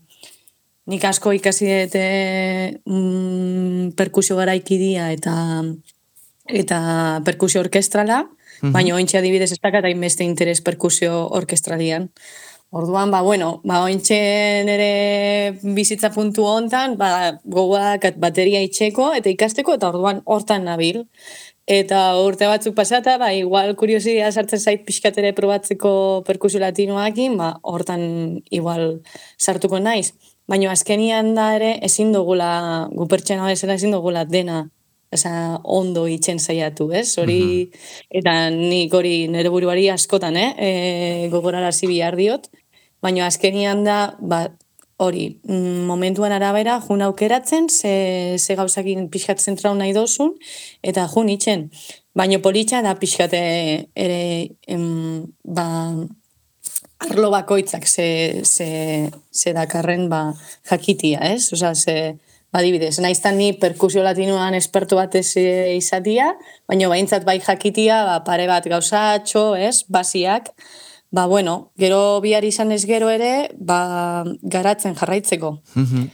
Nik 0.90 1.04
asko 1.06 1.30
ikasi 1.36 1.68
dute 1.84 2.04
mm, 2.82 3.92
perkusio 3.98 4.36
garaikidia 4.36 5.12
eta 5.14 5.34
eta 6.50 6.78
perkusio 7.24 7.62
orkestrala, 7.62 8.24
mm 8.62 8.72
baina 8.74 8.94
ointxe 8.94 9.18
adibidez 9.18 9.52
ez 9.52 9.58
dakat 9.58 9.86
hainbeste 9.88 10.22
interes 10.22 10.60
perkusio 10.62 11.26
orkestralian. 11.34 12.08
Orduan, 12.72 13.10
ba, 13.10 13.20
bueno, 13.26 13.60
ba, 13.68 13.82
ointxe 13.84 14.16
nere 14.64 15.58
bizitza 15.76 16.08
puntu 16.14 16.46
hontan, 16.48 16.94
ba, 16.96 17.40
gogoak 17.44 18.06
bateria 18.22 18.62
itxeko 18.64 19.10
eta 19.18 19.28
ikasteko, 19.28 19.74
eta 19.76 19.90
orduan 19.90 20.22
hortan 20.24 20.64
nabil. 20.64 21.02
Eta 21.66 21.98
urte 22.22 22.46
batzuk 22.48 22.74
pasata, 22.78 23.18
ba, 23.18 23.32
igual 23.34 23.74
kuriosia 23.76 24.30
sartzen 24.32 24.62
zait 24.62 24.86
pixkatere 24.86 25.34
probatzeko 25.36 25.92
perkusio 26.26 26.62
latinoakin, 26.62 27.36
ba, 27.36 27.50
hortan 27.62 28.40
igual 28.50 29.02
sartuko 29.38 29.82
naiz. 29.82 30.14
Baina 30.50 30.72
azkenian 30.72 31.34
da 31.36 31.52
ere 31.56 31.76
ezin 31.86 32.12
dugula, 32.12 32.88
gu 32.92 33.06
pertsena 33.08 33.46
bezala 33.46 33.76
ezin 33.78 33.94
dugula 33.94 34.24
dena 34.24 34.64
esa, 35.12 35.60
ondo 35.62 36.06
itxen 36.08 36.40
zaiatu, 36.40 36.88
ez? 36.96 37.18
Hori, 37.20 37.42
mhm. 37.68 37.84
eta 38.20 38.34
nik 38.54 38.94
hori 38.96 39.28
nire 39.30 39.52
buruari 39.52 39.88
askotan, 39.92 40.38
eh? 40.40 40.50
E, 40.56 41.28
gogorara 41.32 41.70
behar 41.70 42.16
diot. 42.16 42.48
Baina 43.02 43.26
azkenian 43.26 43.84
da, 43.84 44.16
ba, 44.20 44.46
hori, 45.02 45.40
mm, 45.44 45.84
momentuan 45.90 46.32
arabera, 46.32 46.80
jun 46.86 47.02
aukeratzen, 47.02 47.68
ze, 47.68 48.36
ze 48.38 48.54
gauzakin 48.54 49.08
pixkat 49.10 49.40
zentrau 49.40 49.74
nahi 49.74 49.92
dozun, 49.92 50.34
eta 50.82 51.08
jun 51.12 51.28
itxen. 51.28 51.70
Baina 52.14 52.38
politxa 52.38 52.82
da 52.82 52.94
pixkate 53.00 53.42
ere, 53.94 54.20
em, 54.66 55.26
ba, 55.44 55.66
arlo 57.02 57.30
bakoitzak 57.30 57.86
ze, 57.86 58.42
ze, 58.44 59.10
ze 59.30 59.52
dakarren 59.52 60.08
ba, 60.08 60.32
jakitia, 60.70 61.20
ez? 61.32 61.52
Osa, 61.52 61.74
ze, 61.74 62.16
badibidez, 62.52 62.98
naiztan 63.00 63.38
ni 63.40 63.52
perkusio 63.56 64.04
latinoan 64.04 64.54
espertu 64.54 64.98
bat 65.00 65.14
ez 65.16 65.30
izatia, 65.36 66.32
baina 66.68 66.90
baintzat 66.92 67.24
bai 67.24 67.38
jakitia, 67.40 68.02
ba, 68.08 68.16
pare 68.26 68.46
bat 68.50 68.66
gauzatxo, 68.68 69.52
ez? 69.56 69.84
Basiak, 69.88 70.52
ba, 71.10 71.26
bueno, 71.26 71.72
gero 71.80 72.20
bihar 72.24 72.44
izan 72.44 72.72
ez 72.72 72.84
gero 72.88 73.08
ere, 73.12 73.50
ba, 73.56 74.24
garatzen 74.42 74.98
jarraitzeko. 74.98 75.56
Mhm. 75.74 76.10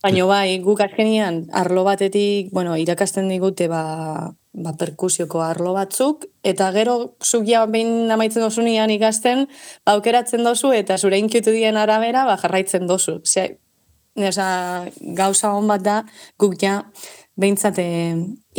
Baina 0.00 0.24
bai, 0.24 0.58
guk 0.64 0.80
azkenian 0.80 1.42
arlo 1.52 1.84
batetik, 1.84 2.48
bueno, 2.56 2.76
irakasten 2.80 3.28
digute 3.28 3.68
ba, 3.68 4.32
ba 4.52 4.74
perkusioko 4.74 5.42
arlo 5.44 5.72
batzuk, 5.76 6.26
eta 6.42 6.70
gero 6.74 7.14
zuk 7.22 7.46
ja 7.46 7.64
behin 7.70 8.10
amaitzen 8.10 8.42
dozu 8.42 8.64
nian 8.66 8.90
ikasten, 8.90 9.46
ba, 9.84 9.94
aukeratzen 9.94 10.44
dozu, 10.44 10.72
eta 10.74 10.98
zure 10.98 11.18
inkiotu 11.18 11.54
dien 11.54 11.78
arabera, 11.78 12.24
ba, 12.26 12.36
jarraitzen 12.40 12.86
dozu. 12.90 13.20
Ze, 13.24 13.60
oza, 14.18 14.50
gauza 15.16 15.54
hon 15.54 15.70
bat 15.70 15.84
da, 15.86 16.02
guk 16.38 16.58
ja 16.62 16.80
behintzate 17.40 17.84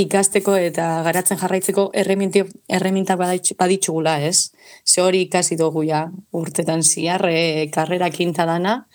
ikasteko 0.01 0.55
eta 0.57 0.87
garatzen 1.05 1.37
jarraitzeko 1.37 1.89
erremintak 1.93 3.19
baditxugula, 3.59 4.17
ez? 4.25 4.51
Ze 4.87 5.03
hori 5.03 5.25
ikasi 5.27 5.57
dugu 5.59 5.83
ja, 5.85 6.05
urtetan 6.31 6.81
ziarre, 6.81 7.67
karrera 7.73 8.09
kinta 8.09 8.47
dana, 8.49 8.85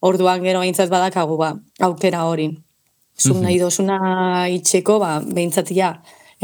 orduan 0.00 0.42
gero 0.44 0.62
behintzat 0.62 0.92
badakagu 0.92 1.36
ba, 1.40 1.54
aukera 1.80 2.24
hori. 2.30 2.52
Zun 3.14 3.44
nahi 3.44 3.58
dozuna 3.60 3.98
itxeko, 4.50 4.98
ba, 5.02 5.18
behintzat 5.20 5.70
ja, 5.74 5.92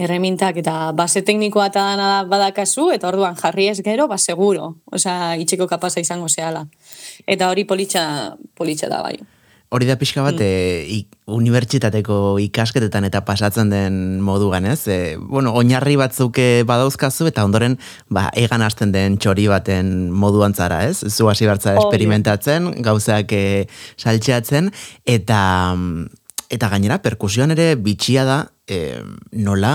erremintak 0.01 0.61
eta 0.63 0.93
base 0.97 1.23
teknikoa 1.27 1.69
eta 1.71 1.85
dana 1.93 2.11
badakazu, 2.29 2.91
eta 2.95 3.11
orduan 3.11 3.37
jarri 3.39 3.69
ez 3.71 3.81
gero, 3.85 4.09
ba, 4.09 4.19
seguro. 4.19 4.75
Osa, 4.93 5.37
itxeko 5.41 5.69
kapasa 5.71 6.01
izango 6.01 6.29
zehala. 6.29 6.67
Eta 7.27 7.51
hori 7.51 7.67
politxa, 7.69 8.37
politxa 8.57 8.91
da 8.91 9.03
bai. 9.05 9.19
Hori 9.71 9.87
da 9.87 9.95
pixka 9.95 10.25
bat, 10.27 10.35
mm. 10.35 10.43
e, 10.43 11.05
unibertsitateko 11.31 12.41
ikasketetan 12.43 13.05
eta 13.07 13.21
pasatzen 13.23 13.69
den 13.71 14.19
moduan, 14.27 14.67
ez? 14.67 14.81
E, 14.91 14.97
bueno, 15.21 15.53
oinarri 15.55 15.95
batzuk 16.01 16.41
badauzkazu 16.67 17.29
eta 17.31 17.45
ondoren 17.47 17.77
ba, 18.11 18.27
egan 18.35 18.67
hasten 18.67 18.91
den 18.91 19.15
txori 19.23 19.47
baten 19.53 20.11
moduan 20.11 20.59
zara, 20.59 20.83
ez? 20.91 21.05
Zu 21.07 21.31
hasi 21.31 21.47
bartza 21.47 21.77
experimentatzen, 21.77 22.67
gauzak 22.83 23.31
e, 23.31 23.45
saltxeatzen, 23.95 24.73
eta 25.07 25.41
eta 26.51 26.69
gainera, 26.69 27.01
perkusioan 27.03 27.55
ere 27.55 27.75
bitxia 27.79 28.27
da, 28.27 28.41
e, 28.67 29.01
nola 29.33 29.75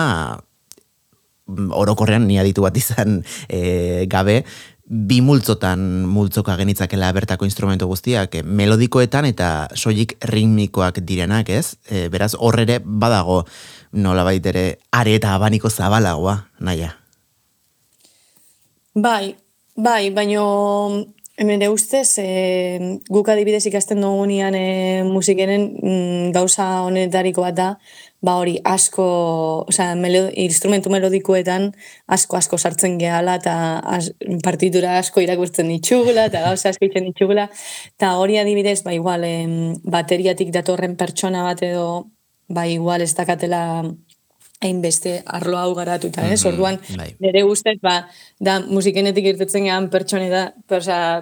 orokorrean 1.45 2.25
ni 2.27 2.39
aditu 2.41 2.65
bat 2.65 2.77
izan 2.77 3.19
e, 3.47 4.05
gabe, 4.09 4.43
bi 4.85 5.17
multzotan 5.25 6.05
multzoka 6.05 6.55
genitzakela 6.59 7.09
bertako 7.13 7.45
instrumento 7.45 7.87
guztiak, 7.89 8.35
eh, 8.35 8.43
melodikoetan 8.43 9.25
eta 9.25 9.67
soilik 9.73 10.13
ritmikoak 10.21 10.99
direnak, 11.01 11.49
ez? 11.49 11.77
E, 11.89 12.07
beraz, 12.09 12.35
horrere 12.37 12.79
badago 12.83 13.45
nola 13.91 14.23
baitere 14.23 14.77
are 14.91 15.15
eta 15.15 15.33
abaniko 15.33 15.69
zabalagoa, 15.69 16.37
naia. 16.59 16.93
Bai, 18.93 19.35
bai, 19.75 20.11
baino 20.13 20.45
de 21.37 21.69
ustez, 21.69 22.17
e, 22.17 22.99
guk 23.09 23.27
adibidez 23.27 23.65
ikasten 23.67 23.99
dugu 23.99 24.25
nian 24.25 24.55
e, 24.55 25.03
musikenen 25.03 25.65
mm, 25.81 26.31
gauza 26.31 26.83
honetariko 26.87 27.41
bat 27.43 27.55
da, 27.55 27.67
ba 28.23 28.37
hori 28.39 28.55
asko, 28.63 29.65
osea, 29.67 29.91
instrumentu 30.39 30.89
melodikoetan 30.89 31.73
asko 32.07 32.37
asko 32.37 32.57
sartzen 32.57 32.97
gehala 32.97 33.35
eta 33.35 33.55
partitura 34.43 34.97
asko 34.99 35.21
irakurtzen 35.21 35.67
ditugula 35.67 36.25
eta 36.31 36.41
gauza 36.47 36.69
asko 36.69 36.85
itzen 36.87 37.11
ditugula. 37.11 37.49
Eta 37.97 38.15
hori 38.17 38.37
adibidez, 38.39 38.81
ba 38.83 38.93
igual, 38.93 39.27
bateriatik 39.83 40.51
datorren 40.55 40.95
pertsona 40.95 41.43
bat 41.43 41.61
edo 41.61 42.15
ba 42.47 42.67
igual 42.67 43.01
ez 43.01 43.13
dakatela 43.15 43.83
hainbeste 44.65 45.19
arlo 45.25 45.59
hau 45.61 45.73
garatu 45.77 46.09
eta, 46.11 46.25
ez? 46.27 46.41
Mm 46.41 46.49
Orduan, 46.51 46.79
bai. 46.97 47.09
nire 47.23 47.43
guztet, 47.47 47.81
ba, 47.83 47.95
da 48.39 48.59
musikenetik 48.65 49.31
irtetzen 49.33 49.67
gehan 49.67 49.89
pertsone 49.93 50.29
da, 50.31 50.45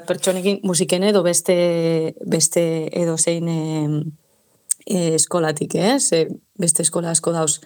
pertsonekin 0.07 0.61
musikene 0.63 1.11
edo 1.13 1.23
beste, 1.25 1.55
beste 2.25 2.63
edo 3.03 3.17
zein 3.17 3.49
e, 3.49 3.59
eskolatik, 4.85 5.75
ez? 5.75 6.11
E, 6.13 6.27
beste 6.59 6.83
eskola 6.83 7.13
asko 7.13 7.33
dauz. 7.35 7.59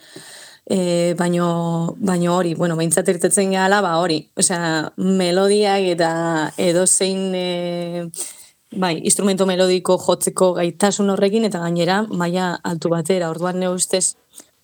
E, 0.67 1.13
baino, 1.17 1.95
baino 2.03 2.33
hori, 2.35 2.53
bueno, 2.59 2.75
behintzat 2.75 3.07
irtetzen 3.13 3.53
gehala, 3.55 3.79
ba 3.81 3.97
hori. 4.01 4.19
Osea, 4.35 4.91
melodiak 4.97 5.85
eta 5.93 6.09
edo 6.59 6.83
zein 6.85 7.31
e, 7.35 8.09
bai, 8.75 8.97
instrumento 9.03 9.47
melodiko 9.47 9.97
jotzeko 10.01 10.51
gaitasun 10.57 11.13
horrekin 11.13 11.47
eta 11.47 11.61
gainera 11.63 12.01
maila 12.09 12.57
altu 12.67 12.91
batera. 12.91 13.31
Orduan 13.31 13.59
ne 13.61 13.71
ustez 13.71 14.17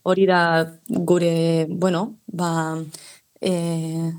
hori 0.03 0.27
da 0.27 0.43
gure, 0.87 1.65
bueno, 1.69 2.19
ba, 2.27 2.77
e, 3.41 4.11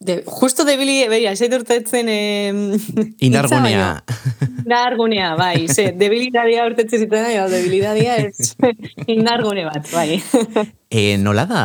De, 0.00 0.22
justo 0.24 0.62
debili, 0.64 1.08
beia, 1.10 1.34
zei 1.34 1.48
urtetzen... 1.50 2.06
Eh, 2.08 2.52
Inargunea. 3.28 4.04
Inargunea, 4.64 5.32
bai. 5.34 5.66
Ze, 5.66 5.90
debilitatea 5.98 6.66
urtetzen 6.70 7.02
ziten, 7.02 7.24
bai, 7.26 7.34
debilitatea 7.50 8.14
ez 8.22 8.52
inargune 9.16 9.64
bat, 9.66 9.90
bai. 9.90 10.20
E, 10.88 11.16
nola 11.18 11.48
da, 11.50 11.62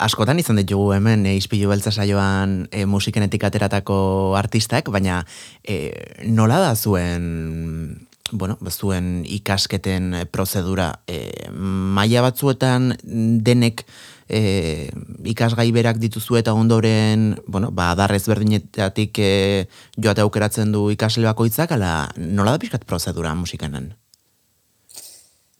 askotan 0.00 0.40
izan 0.40 0.56
ditugu 0.62 0.94
hemen, 0.96 1.26
e, 1.28 1.36
izpilu 1.36 1.68
beltza 1.68 1.92
saioan 1.92 2.62
e, 2.72 2.86
musikenetik 2.88 3.44
ateratako 3.44 3.98
artistak, 4.40 4.88
baina 4.88 5.20
e, 5.60 5.92
nola 6.24 6.62
da 6.64 6.72
zuen 6.74 8.03
bueno, 8.32 8.58
zuen 8.70 9.24
ikasketen 9.28 10.14
prozedura 10.32 11.00
e, 11.06 11.48
maila 11.52 12.22
batzuetan 12.24 12.94
denek 13.04 13.84
e, 14.28 14.90
ikasgai 15.24 15.70
berak 15.72 15.98
dituzu 16.00 16.38
eta 16.40 16.54
ondoren, 16.56 17.34
bueno, 17.46 17.70
ba, 17.70 17.92
darrez 17.98 18.24
berdinetatik 18.28 19.18
e, 19.18 19.66
joate 19.98 20.24
aukeratzen 20.24 20.72
du 20.72 20.88
ikasle 20.94 21.26
bakoitzak, 21.28 21.74
ala 21.76 22.08
nola 22.16 22.56
da 22.56 22.62
pixkat 22.62 22.86
prozedura 22.88 23.34
musikanen? 23.36 23.92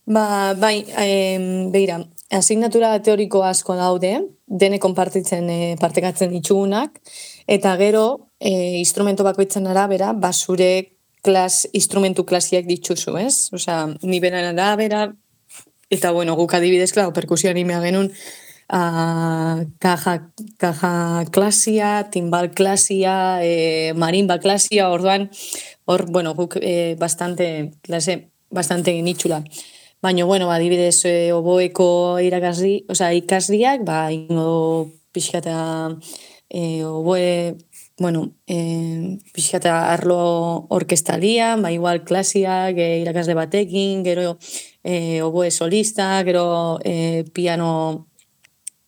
Ba, 0.04 0.54
bai, 0.60 0.84
e, 1.00 1.68
beira, 1.72 2.02
asignatura 2.34 2.96
teoriko 3.04 3.44
asko 3.44 3.76
daude, 3.78 4.18
dene 4.46 4.80
konpartitzen 4.80 5.48
e, 5.48 5.60
partekatzen 5.80 6.32
ditugunak, 6.32 7.00
eta 7.48 7.76
gero, 7.80 8.30
e, 8.40 8.80
instrumento 8.80 9.24
bakoitzen 9.24 9.66
arabera, 9.70 10.12
basure 10.12 10.98
klas, 11.24 11.64
instrumentu 11.72 12.26
klasiak 12.28 12.68
dituzu, 12.68 13.16
ez? 13.18 13.50
Osea, 13.56 13.86
nibelan 14.04 14.52
arabera, 14.52 15.08
eta 15.90 16.12
bueno, 16.12 16.36
guk 16.36 16.54
adibidez, 16.54 16.92
klar, 16.92 17.12
perkusioan 17.16 17.58
imea 17.60 17.80
genuen, 17.84 18.10
a 18.68 19.64
caja, 19.78 20.30
caja 20.58 21.24
klasia, 21.32 22.08
timbal 22.10 22.50
klasia, 22.56 23.40
e, 23.44 23.92
marimba 23.96 24.38
klasia, 24.40 24.88
orduan, 24.90 25.30
hor, 25.84 26.06
bueno, 26.10 26.34
guk 26.34 26.58
e, 26.60 26.96
bastante, 27.00 27.72
klase, 27.82 28.30
bastante 28.50 28.94
nitxula. 29.02 29.42
Baina, 30.04 30.24
bueno, 30.24 30.50
adibidez, 30.52 31.04
e, 31.08 31.32
oboeko 31.32 32.20
irakasri, 32.20 32.84
oza, 32.88 33.12
ikasriak, 33.16 33.84
ba, 33.88 34.10
ingo 34.12 34.92
pixkata 35.12 35.96
e, 36.50 36.84
oboe, 36.84 37.56
bueno, 37.98 38.34
e, 38.46 39.18
pixkata 39.32 39.92
arlo 39.92 40.66
orkestalia, 40.68 41.56
ba, 41.56 41.70
igual 41.72 42.04
klasiak, 42.04 42.76
e, 42.76 43.00
irakasle 43.02 43.34
batekin, 43.34 44.02
gero 44.04 44.38
e, 44.82 45.22
oboe 45.22 45.50
solista, 45.50 46.22
gero 46.24 46.80
e, 46.84 47.24
piano 47.32 48.08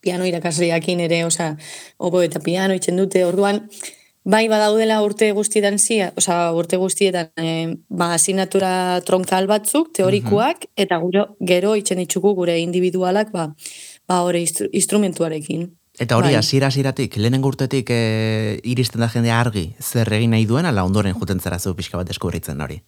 piano 0.06 0.26
irakasriakin 0.26 1.00
ere, 1.02 1.24
oza, 1.26 1.56
obo 1.98 2.22
eta 2.22 2.38
piano 2.38 2.74
itzen 2.78 2.96
dute, 3.00 3.24
orduan, 3.26 3.64
bai 4.22 4.44
badaudela 4.50 5.00
urte 5.02 5.32
guztietan 5.34 5.80
zia, 5.82 6.12
oza, 6.18 6.36
urte 6.54 6.78
guztietan, 6.78 7.32
e, 7.38 7.78
ba, 7.88 8.12
asignatura 8.14 9.00
tronkal 9.06 9.50
batzuk, 9.50 9.90
teorikoak, 9.98 10.68
eta 10.76 11.00
gero, 11.06 11.26
gero 11.52 11.74
itzen 11.78 12.02
ditzuku 12.02 12.34
gure 12.38 12.58
individualak, 12.62 13.32
ba, 13.34 13.48
ba 14.06 14.22
hori 14.26 14.46
instrumentuarekin. 14.70 15.66
Eta 15.98 16.18
hori, 16.18 16.35
bai. 16.35 16.40
asira 16.42 16.68
asiratik, 16.68 17.16
lehenen 17.16 17.40
gurtetik 17.40 17.88
e, 17.90 18.61
iristen 18.68 19.00
da 19.00 19.09
jende 19.09 19.32
argi, 19.32 19.70
zer 19.80 20.12
egin 20.12 20.35
nahi 20.37 20.44
duen, 20.48 20.68
ala 20.68 20.85
ondoren 20.85 21.16
juten 21.16 21.40
zara 21.40 21.59
zu 21.59 21.72
pixka 21.74 21.96
bat 21.96 22.11
deskubritzen 22.11 22.61
hori? 22.61 22.82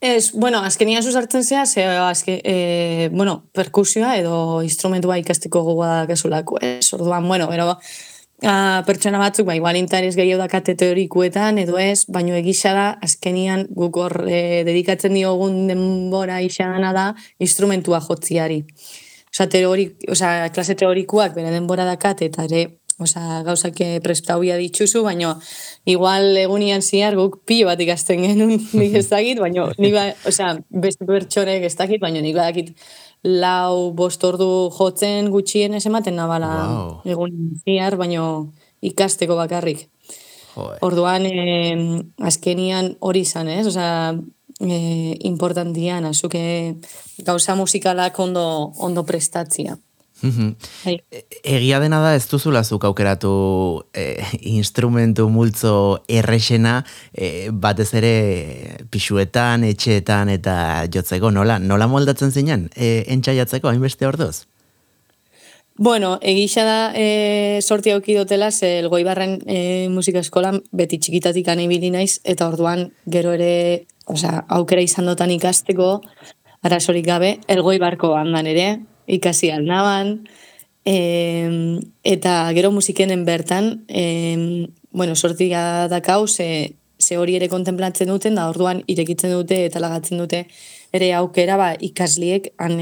Ez, 0.00 0.32
bueno, 0.34 0.60
azkenia 0.62 1.02
zuzartzen 1.02 1.42
zea, 1.42 1.64
ze, 1.66 1.84
azke, 1.86 2.40
e, 2.44 3.08
bueno, 3.12 3.44
perkusioa 3.54 4.16
edo 4.18 4.62
instrumentua 4.62 5.18
ikasteko 5.18 5.62
gogoa 5.66 5.88
da 5.94 6.04
gasolako, 6.10 6.58
ez? 6.62 6.92
Orduan, 6.94 7.26
bueno, 7.26 7.48
pero, 7.50 7.72
a, 8.42 8.82
pertsona 8.86 9.18
batzuk, 9.18 9.46
ba, 9.46 9.56
igual 9.58 9.78
interes 9.78 10.14
gehiago 10.18 10.42
dakate 10.42 10.74
teorikuetan, 10.78 11.58
edo 11.58 11.78
ez, 11.82 12.04
baino 12.06 12.34
egisa 12.38 12.74
da, 12.74 12.88
azkenian 13.02 13.66
guk 13.74 13.98
hor 13.98 14.24
e, 14.26 14.62
dedikatzen 14.66 15.14
diogun 15.18 15.66
denbora 15.70 16.42
isagana 16.46 16.94
da 16.94 17.12
instrumentua 17.38 18.02
jotziari. 18.02 18.64
Osa, 19.38 19.46
teorik, 19.46 19.92
osa, 20.10 20.50
klase 20.50 20.74
teorikuak 20.74 21.36
bere 21.36 21.52
denbora 21.54 21.84
dakate, 21.86 22.26
eta 22.26 22.42
ere, 22.48 22.66
Osa, 22.98 23.44
gauzak 23.46 23.76
prestauia 24.02 24.56
dituzu, 24.58 25.04
baina 25.06 25.36
igual 25.86 26.34
egunian 26.40 26.82
ziar 26.82 27.14
guk 27.14 27.36
pilo 27.46 27.68
bat 27.68 27.78
ikasten 27.78 28.24
genuen 28.24 28.56
nik 28.80 28.96
ez 28.98 29.04
dakit, 29.06 29.38
baina 29.38 29.68
nik 29.78 29.92
ba, 29.94 30.02
osa, 30.26 30.56
beste 30.68 31.06
pertsonek 31.06 31.62
ez 31.68 31.76
dakit, 31.78 32.02
baina 32.02 32.18
nik 32.24 32.34
badakit 32.34 32.72
lau 33.22 33.92
bost 33.94 34.24
ordu 34.26 34.48
jotzen 34.74 35.30
gutxien 35.30 35.78
ez 35.78 35.84
ematen 35.86 36.18
nabala 36.18 36.50
wow. 36.56 36.90
egun 37.06 37.38
ziar, 37.62 37.94
baina 38.02 38.26
ikasteko 38.82 39.38
bakarrik. 39.38 39.86
Orduan, 40.82 41.22
eh, 41.30 42.02
azkenian 42.18 42.96
hori 42.98 43.22
izan, 43.22 43.46
ez? 43.46 43.62
Osa, 43.70 43.86
eh, 44.60 45.16
importantian, 45.20 46.04
azuke 46.04 46.76
gauza 47.18 47.54
musikalak 47.54 48.18
ondo, 48.18 48.72
ondo 48.78 49.04
prestatzia. 49.04 49.78
Bai. 50.20 50.96
E, 51.10 51.22
egia 51.46 51.78
dena 51.78 52.00
da 52.02 52.14
ez 52.16 52.26
duzula 52.26 52.64
zuk 52.64 52.84
aukeratu 52.88 53.30
e, 53.94 54.18
instrumentu 54.50 55.28
multzo 55.30 56.02
errexena 56.10 56.80
e, 57.12 57.50
batez 57.52 57.92
ere 58.00 58.14
pixuetan, 58.90 59.64
etxeetan 59.68 60.32
eta 60.34 60.56
jotzeko 60.90 61.30
nola, 61.30 61.60
nola 61.62 61.86
moldatzen 61.86 62.34
zinen 62.34 62.66
e, 62.74 63.04
entxaiatzeko 63.14 63.70
hainbeste 63.70 64.10
ordoz? 64.10 64.48
Bueno, 65.78 66.18
egisa 66.22 66.64
da 66.66 66.90
e, 66.92 67.60
sorti 67.62 67.92
auki 67.94 68.16
dutela, 68.18 68.50
ze 68.50 68.80
elgoibarren 68.80 69.36
e, 69.46 69.86
musika 69.94 70.18
eskolan 70.18 70.58
beti 70.74 70.98
txikitatik 70.98 71.46
anibili 71.52 71.92
naiz, 71.94 72.18
eta 72.26 72.48
orduan 72.50 72.88
gero 73.06 73.30
ere 73.36 73.86
osea, 74.10 74.42
aukera 74.58 74.82
izan 74.82 75.06
dutan 75.06 75.30
ikasteko, 75.30 76.00
arazorik 76.66 77.06
gabe, 77.06 77.36
elgoi 77.46 77.78
barko 77.78 78.16
handan 78.18 78.50
ere, 78.50 78.68
ikasi 79.06 79.54
alnaban, 79.54 80.18
E, 80.88 81.50
eta 82.06 82.46
gero 82.56 82.70
musikenen 82.72 83.26
bertan, 83.26 83.82
e, 83.88 84.68
bueno, 84.90 85.16
sortia 85.16 85.86
dakau, 85.86 86.26
ze, 86.26 86.76
ze 86.98 87.18
hori 87.18 87.34
ere 87.36 87.50
kontemplatzen 87.52 88.08
duten, 88.08 88.38
da 88.38 88.46
orduan 88.48 88.80
irekitzen 88.86 89.34
dute 89.34 89.66
eta 89.66 89.82
lagatzen 89.84 90.22
dute 90.22 90.46
ere 90.92 91.12
aukera 91.14 91.56
ba, 91.60 91.72
ikasliek 91.74 92.52
han 92.58 92.78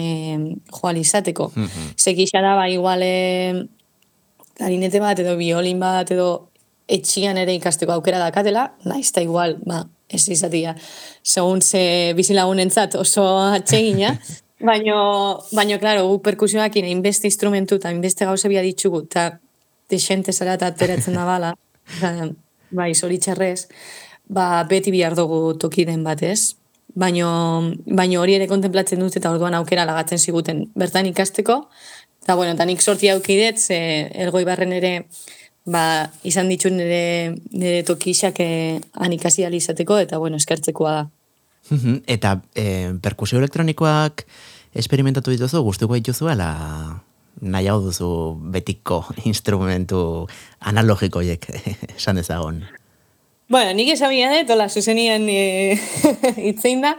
joan 0.71 0.97
izateko. 0.97 1.53
Mm 1.55 1.67
-hmm. 1.67 2.43
da, 2.43 2.55
ba, 2.55 2.69
igual, 2.69 3.03
e, 3.03 3.67
klarinete 4.57 5.01
bat 5.01 5.19
edo 5.19 5.37
biolin 5.37 5.81
bat 5.81 6.11
edo 6.11 6.49
etxian 6.89 7.37
ere 7.37 7.55
ikasteko 7.55 7.93
aukera 7.93 8.19
dakatela, 8.19 8.71
naiz 8.85 9.13
da 9.13 9.23
igual, 9.23 9.57
ba, 9.67 9.85
ez 10.09 10.29
izatia, 10.29 10.77
segun 11.23 11.63
ze 11.63 12.13
bizilagunentzat 12.17 12.95
oso 12.95 13.27
atsegina, 13.39 14.15
baino, 14.71 14.99
baino, 15.53 15.79
klaro, 15.83 16.07
gu 16.09 16.21
perkusioak 16.23 16.77
ina 16.77 16.89
inbeste 16.89 17.27
instrumentu 17.27 17.81
eta 17.81 17.91
inbeste 17.91 18.25
gauza 18.25 18.49
bia 18.49 18.63
ditugu, 18.63 19.03
eta 19.09 19.41
desente 19.91 20.33
zara 20.33 20.55
eta 20.55 20.71
ateratzen 20.71 21.15
da 21.19 21.25
bala, 21.27 21.55
bai, 22.79 22.93
zoritxarrez, 22.95 23.67
ba, 24.29 24.63
beti 24.71 24.95
bihar 24.95 25.19
dugu 25.19 25.57
toki 25.59 25.85
den 25.85 26.07
batez, 26.07 26.55
baino, 26.97 27.29
baino 27.87 28.23
hori 28.23 28.35
ere 28.39 28.49
kontemplatzen 28.51 29.03
dut 29.05 29.17
eta 29.21 29.31
orduan 29.35 29.55
aukera 29.59 29.85
lagatzen 29.89 30.19
ziguten 30.19 30.65
bertan 30.75 31.07
ikasteko. 31.13 31.61
Eta 32.25 32.35
bueno, 32.35 32.57
eta 32.57 32.65
nik 32.67 32.83
sorti 32.83 33.11
aukidet, 33.13 33.61
ze 33.61 33.79
ergoi 34.27 34.45
barren 34.49 34.73
ere 34.75 35.07
ba, 35.67 36.09
izan 36.27 36.49
ditu 36.51 36.71
nire, 36.73 37.37
nire 37.53 37.83
tokixak 37.87 38.41
eh, 38.41 38.81
han 38.95 39.13
ikasi 39.13 39.45
izateko 39.45 39.99
eta 39.99 40.19
bueno, 40.19 40.37
eskertzekoa 40.37 40.93
da. 40.93 41.07
eta 42.07 42.41
e, 42.55 42.95
perkusio 43.03 43.39
elektronikoak 43.39 44.25
esperimentatu 44.75 45.31
dituzu, 45.31 45.63
guztuko 45.63 45.95
dituzu, 45.95 46.29
ala 46.29 47.03
nahi 47.41 47.67
hau 47.69 47.81
duzu 47.83 48.39
betiko 48.53 49.05
instrumentu 49.31 50.27
analogikoiek 50.61 51.51
esan 51.99 52.19
ezagon. 52.19 52.63
Bueno, 53.49 53.75
nik 53.79 53.93
esabia 53.93 54.27
dut, 54.33 54.49
hola, 54.51 54.67
zuzenian 54.69 55.29
e, 55.31 55.79
itzein 56.51 56.81
da, 56.83 56.97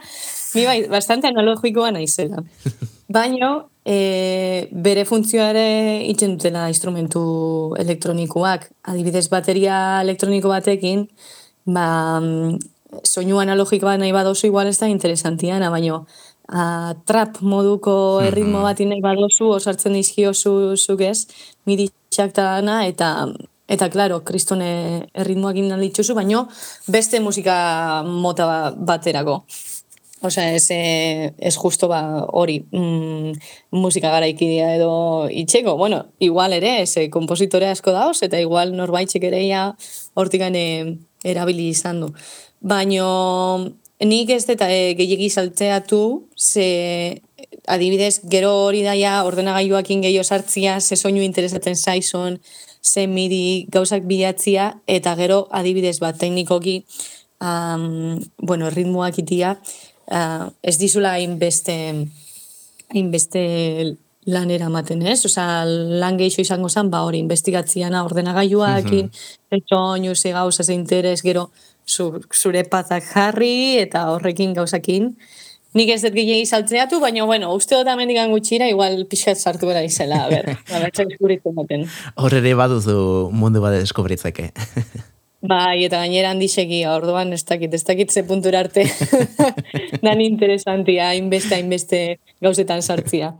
ni 0.56 0.64
bai, 0.64 0.78
bastante 0.88 1.28
analogikoa 1.28 1.92
naizela. 1.92 2.40
Baina, 3.18 3.50
e, 3.84 4.68
bere 4.72 5.04
funtzioare 5.08 5.66
itzen 6.08 6.38
dutela 6.38 6.68
instrumentu 6.72 7.24
elektronikoak. 7.84 8.70
Adibidez, 8.94 9.26
bateria 9.32 10.00
elektroniko 10.06 10.54
batekin, 10.54 11.04
ba, 11.68 11.90
soinu 13.04 13.44
analogikoa 13.44 13.98
nahi 14.00 14.16
badozu 14.16 14.48
igual 14.48 14.72
ez 14.72 14.78
da 14.80 14.88
interesantiana, 14.88 15.68
baina 15.74 16.00
a, 16.48 16.96
trap 17.04 17.42
moduko 17.44 18.22
erritmo 18.24 18.64
bat 18.64 18.80
nahi 18.88 19.04
badozu, 19.04 19.52
osartzen 19.60 20.00
dizkiozu 20.00 20.78
zuk 20.80 21.04
ez, 21.12 21.28
midi 21.68 21.92
txaktana, 22.08 22.86
eta 22.88 23.12
Eta, 23.67 23.89
klaro, 23.91 24.21
kristone 24.23 24.69
erritmoak 25.13 25.58
indan 25.60 25.82
ditzuzu, 25.84 26.15
baino 26.15 26.45
beste 26.88 27.19
musika 27.19 28.03
mota 28.08 28.71
baterako. 28.77 29.41
Osea, 30.21 30.56
ez, 30.56 30.71
eh, 30.71 31.34
ez 31.38 31.56
justo 31.56 31.88
ba 31.88 32.25
hori 32.34 32.58
mm, 32.71 33.34
musika 33.77 34.10
garaikidea 34.10 34.73
edo 34.75 35.27
itxeko. 35.30 35.75
Bueno, 35.77 36.08
igual 36.17 36.53
ere, 36.53 36.82
ez, 36.82 36.97
eh, 36.97 37.10
kompositore 37.10 37.67
asko 37.69 37.91
dauz, 37.93 38.23
eta 38.25 38.39
igual 38.41 38.73
norbaitxek 38.73 39.27
ere 39.30 39.43
ja 39.45 39.67
hortikane 40.15 40.63
erabili 41.23 41.69
izan 41.69 42.01
du. 42.01 42.10
Baino, 42.62 43.69
nik 43.99 44.32
ez 44.34 44.47
eta 44.49 44.71
e, 44.73 44.95
gehiagi 44.97 45.30
saltzeatu, 45.30 46.01
ze 46.36 47.21
adibidez, 47.67 48.21
gero 48.23 48.53
hori 48.65 48.82
daia 48.82 49.19
ordenagailuakin 49.27 50.01
gehiago 50.01 50.23
sartzia, 50.23 50.80
ze 50.82 50.95
soinu 50.95 51.21
interesaten 51.21 51.75
zaizon, 51.75 52.39
ze 52.88 53.08
midi 53.08 53.67
gauzak 53.73 54.08
bilatzia, 54.08 54.71
eta 54.88 55.15
gero 55.19 55.47
adibidez 55.52 56.00
bat 56.00 56.17
teknikoki, 56.17 56.80
um, 57.41 58.17
bueno, 58.41 58.69
ritmoak 58.69 59.19
itia, 59.23 59.58
uh, 60.12 60.50
ez 60.63 60.78
dizula 60.80 61.17
hainbeste 61.17 61.78
hainbeste 62.93 63.97
lan 64.28 64.52
eramaten, 64.52 65.02
ez? 65.08 65.21
Osa, 65.28 65.63
lan 65.65 66.17
gehiago 66.19 66.43
izango 66.43 66.69
zen, 66.69 66.91
ba 66.91 67.04
hori, 67.08 67.19
investigatziana 67.23 68.04
ordenagailuakin, 68.04 69.06
mm 69.06 69.12
-hmm. 69.52 70.15
ze 70.15 70.32
gauza, 70.32 70.63
ze 70.63 70.73
interes, 70.73 71.21
gero 71.21 71.50
zure 72.34 72.63
pazak 72.63 73.04
jarri, 73.13 73.78
eta 73.80 74.12
horrekin 74.12 74.54
gauzakin, 74.54 75.15
Nik 75.78 75.92
ez 75.94 76.00
dut 76.02 76.16
gehiagi 76.16 76.46
saltzeatu, 76.48 76.98
baina, 77.04 77.26
bueno, 77.30 77.52
uste 77.54 77.76
dut 77.78 77.90
amendikan 77.92 78.32
gutxira, 78.34 78.70
igual 78.72 79.04
pixat 79.10 79.38
sartu 79.38 79.70
gara 79.70 79.84
izela, 79.86 80.24
a 80.26 80.32
ber, 80.32 80.50
a 80.74 80.82
ber, 80.82 80.94
txak 80.96 81.13
Horre 82.24 82.42
ere 82.42 82.56
baduzu 82.58 82.98
mundu 83.36 83.62
bat 83.62 83.78
deskubritzeke. 83.78 84.50
bai, 85.52 85.84
eta 85.86 86.02
gainera 86.02 86.32
handixeki, 86.34 86.82
orduan 86.90 87.36
ez 87.36 87.44
dakit, 87.46 87.74
ez 87.74 87.84
dakit 87.86 88.12
ze 88.12 88.24
puntura 88.26 88.63
arte, 88.66 88.88
nan 90.08 90.24
interesantia, 90.24 91.12
hainbeste, 91.13 91.60
hainbeste 91.60 92.02
gauzetan 92.42 92.82
sartzia. 92.82 93.36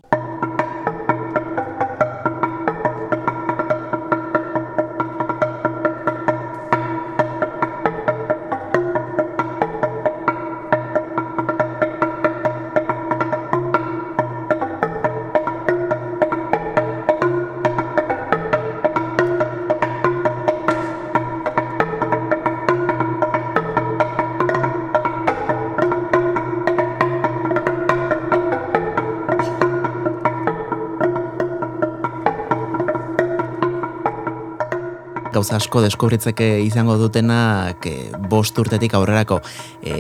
Gauza 35.38 35.58
asko 35.62 35.84
deskubritzeke 35.84 36.48
izango 36.66 36.98
dutenak 36.98 37.86
e, 37.86 37.96
bost 38.30 38.58
urtetik 38.58 38.96
aurrerako 38.98 39.40
e, 39.86 39.94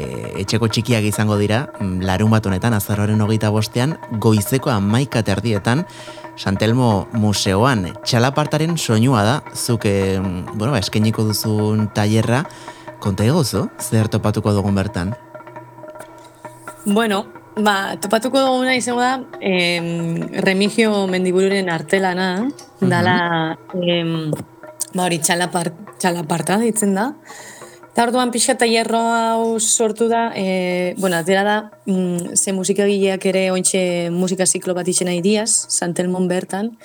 etxeko 0.44 0.70
txikiak 0.74 1.06
izango 1.06 1.38
dira, 1.38 1.68
mm, 1.78 2.02
larun 2.08 2.34
bat 2.34 2.46
honetan, 2.50 2.74
azarroren 2.78 3.22
hogeita 3.22 3.52
bostean, 3.54 3.98
goizeko 4.24 4.74
amaika 4.74 5.22
terdietan, 5.28 5.86
Santelmo 6.38 7.08
Museoan, 7.18 7.88
txalapartaren 8.06 8.76
soinua 8.78 9.24
da, 9.26 9.38
zuk, 9.58 9.88
e, 9.90 10.18
bueno, 10.54 10.74
ba, 10.74 10.82
eskeniko 10.82 11.26
duzun 11.26 11.88
tailerra, 11.98 12.44
konta 13.02 13.26
egozo, 13.26 13.68
zer 13.82 14.10
topatuko 14.14 14.54
dugun 14.54 14.78
bertan? 14.78 15.16
Bueno, 16.86 17.24
ba, 17.58 17.98
topatuko 18.02 18.42
duguna 18.46 18.78
izango 18.78 19.02
da, 19.02 19.16
em, 19.42 20.22
remigio 20.46 21.08
mendibururen 21.10 21.70
artelana, 21.74 22.30
dala, 22.82 23.18
em, 23.82 24.32
ba 24.94 25.06
hori 25.06 25.20
txalaparta 25.24 26.60
ditzen 26.64 26.96
da. 26.98 27.12
Eta 27.98 28.04
orduan 28.06 28.30
pixka 28.30 28.54
eta 28.54 28.68
hierro 28.70 29.00
hau 29.02 29.46
sortu 29.58 30.06
da, 30.06 30.28
e, 30.38 30.94
bueno, 31.02 31.18
atera 31.18 31.42
da, 31.44 31.56
mm, 31.90 32.36
ze 32.38 32.52
musika 32.54 32.86
gileak 32.86 33.26
ere 33.26 33.50
ointxe 33.50 34.12
musika 34.14 34.46
ziklo 34.46 34.76
bat 34.78 34.88
itxena 34.88 35.16
idiaz, 35.18 35.50
Santelmon 35.50 36.28
bertan, 36.30 36.76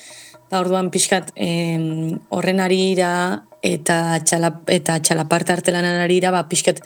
eta 0.46 0.60
orduan 0.62 0.88
pixkat 0.88 1.28
e, 1.36 1.50
horren 2.32 2.64
arira 2.64 3.10
eta, 3.60 3.98
txala, 4.24 4.54
eta 4.72 4.96
txalaparta 5.04 5.52
artelanan 5.58 6.00
arira, 6.00 6.32
ba, 6.32 6.46
pixkat 6.48 6.80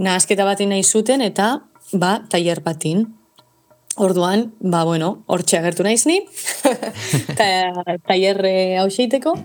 nahazketa 0.00 0.48
bat 0.48 0.64
nahi 0.64 0.82
zuten, 0.82 1.20
eta 1.20 1.58
ba, 1.92 2.22
taier 2.32 2.62
batin. 2.64 3.04
Orduan, 4.00 4.54
ba, 4.60 4.86
bueno, 4.88 5.26
hor 5.26 5.44
txagertu 5.44 5.84
naiz 5.84 6.06
ni, 6.06 6.22
taier 8.08 8.40
hau 8.80 8.88
xeiteko, 8.88 9.36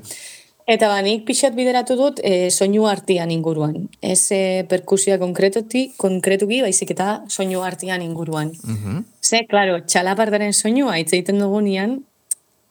Eta 0.65 0.87
ba, 0.87 1.01
nik 1.03 1.25
pixat 1.27 1.55
bideratu 1.57 1.97
dut 1.99 2.21
e, 2.23 2.49
soinu 2.51 2.85
artian 2.87 3.31
inguruan. 3.33 3.89
Ez 3.99 4.31
e, 4.31 4.63
perkusia 4.69 5.17
konkretuki, 5.19 5.89
konkretuki, 5.99 6.61
baizik 6.63 6.93
eta 6.95 7.23
soinu 7.27 7.63
artian 7.67 8.03
inguruan. 8.05 8.53
Mm 8.63 9.03
Ze, 9.23 9.45
klaro, 9.47 9.77
txalapartaren 9.87 10.51
soinua, 10.51 10.97
hitz 10.99 11.13
egiten 11.15 11.39
dugunean, 11.39 12.01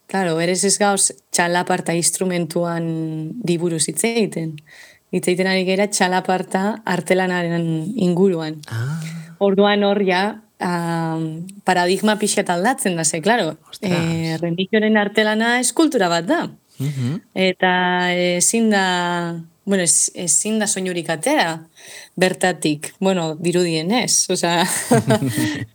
klaro, 0.05 0.35
berez 0.37 0.59
ez 0.67 0.75
gauz 0.77 1.09
txalaparta 1.33 1.95
instrumentuan 1.97 2.85
diburuz 3.41 3.87
hitz 3.89 4.03
egiten. 4.05 4.51
Hitz 5.09 5.25
egiten 5.25 5.49
ari 5.49 5.65
gera 5.65 5.87
txalaparta 5.89 6.83
artelanaren 6.85 7.65
inguruan. 8.05 8.59
Ah. 8.69 9.01
Orduan 9.41 9.81
hor 9.83 10.01
ja, 10.05 10.23
um, 10.61 11.25
paradigma 11.65 12.19
pixat 12.21 12.49
aldatzen 12.53 13.01
da, 13.01 13.03
ze, 13.03 13.21
klaro, 13.25 13.55
e, 13.81 14.37
artelana 15.01 15.57
eskultura 15.59 16.09
bat 16.13 16.29
da. 16.29 16.43
-hmm. 16.79 17.21
Eta 17.33 17.73
ezin 18.37 18.69
da, 18.69 19.39
bueno, 19.65 19.83
ezin 19.83 20.59
da 20.59 20.67
soinurik 20.67 21.09
atera 21.09 21.67
bertatik, 22.15 22.93
bueno, 22.99 23.35
dirudien 23.35 23.91
ez, 23.91 24.29
oza, 24.29 24.65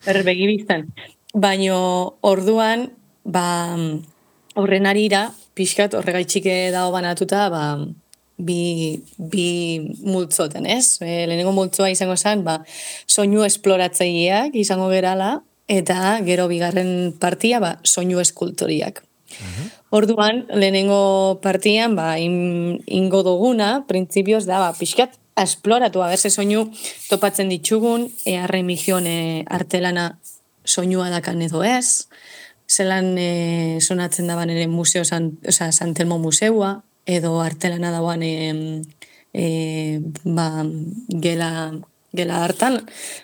berbegi 0.06 0.46
biztan. 0.54 0.92
Baina 1.34 1.74
orduan, 2.22 2.90
ba, 3.24 3.76
horren 4.54 4.86
arira, 4.86 5.32
pixkat 5.54 5.94
horregaitxike 5.94 6.70
dago 6.74 6.92
banatuta, 6.92 7.48
ba, 7.50 7.64
bi, 8.38 9.02
bi 9.18 9.48
multzoten, 10.06 10.66
ez? 10.66 10.98
E, 11.02 11.26
lehenengo 11.26 11.52
multzoa 11.52 11.90
izango 11.90 12.16
zen, 12.16 12.44
ba, 12.46 12.60
soinu 13.06 13.44
esploratzeileak 13.44 14.56
izango 14.58 14.88
gerala, 14.94 15.42
eta 15.68 16.18
gero 16.24 16.48
bigarren 16.48 17.12
partia, 17.20 17.60
ba, 17.60 17.76
soinu 17.84 18.22
eskultoriak. 18.22 19.02
Uh 19.30 19.68
Orduan, 19.90 20.44
lehenengo 20.52 21.40
partian, 21.40 21.96
ba, 21.96 22.18
in, 22.20 22.82
ingo 22.84 23.22
duguna, 23.24 23.86
printzipioz 23.88 24.44
da, 24.44 24.58
ba, 24.60 24.74
pixkat, 24.76 25.14
esploratu, 25.40 26.02
aberse 26.04 26.28
soinu 26.28 26.66
topatzen 27.08 27.48
ditugun, 27.48 28.08
ea 28.28 28.46
remigion 28.50 29.06
e, 29.08 29.44
artelana 29.48 30.18
soinua 30.68 31.08
dakan 31.08 31.40
edo 31.46 31.62
ez, 31.64 32.08
zelan 32.68 33.14
e, 33.16 33.80
sonatzen 33.80 34.28
daban 34.28 34.52
ere 34.52 34.66
museo, 34.68 35.06
san, 35.08 35.38
oza, 35.48 35.70
Santelmo 35.72 36.18
museua, 36.20 36.82
edo 37.06 37.38
artelana 37.40 37.88
dauan 37.94 38.22
e, 38.22 38.84
e, 39.32 39.46
ba, 40.24 40.66
gela, 41.08 41.72
gela 42.12 42.42
hartan, 42.44 42.82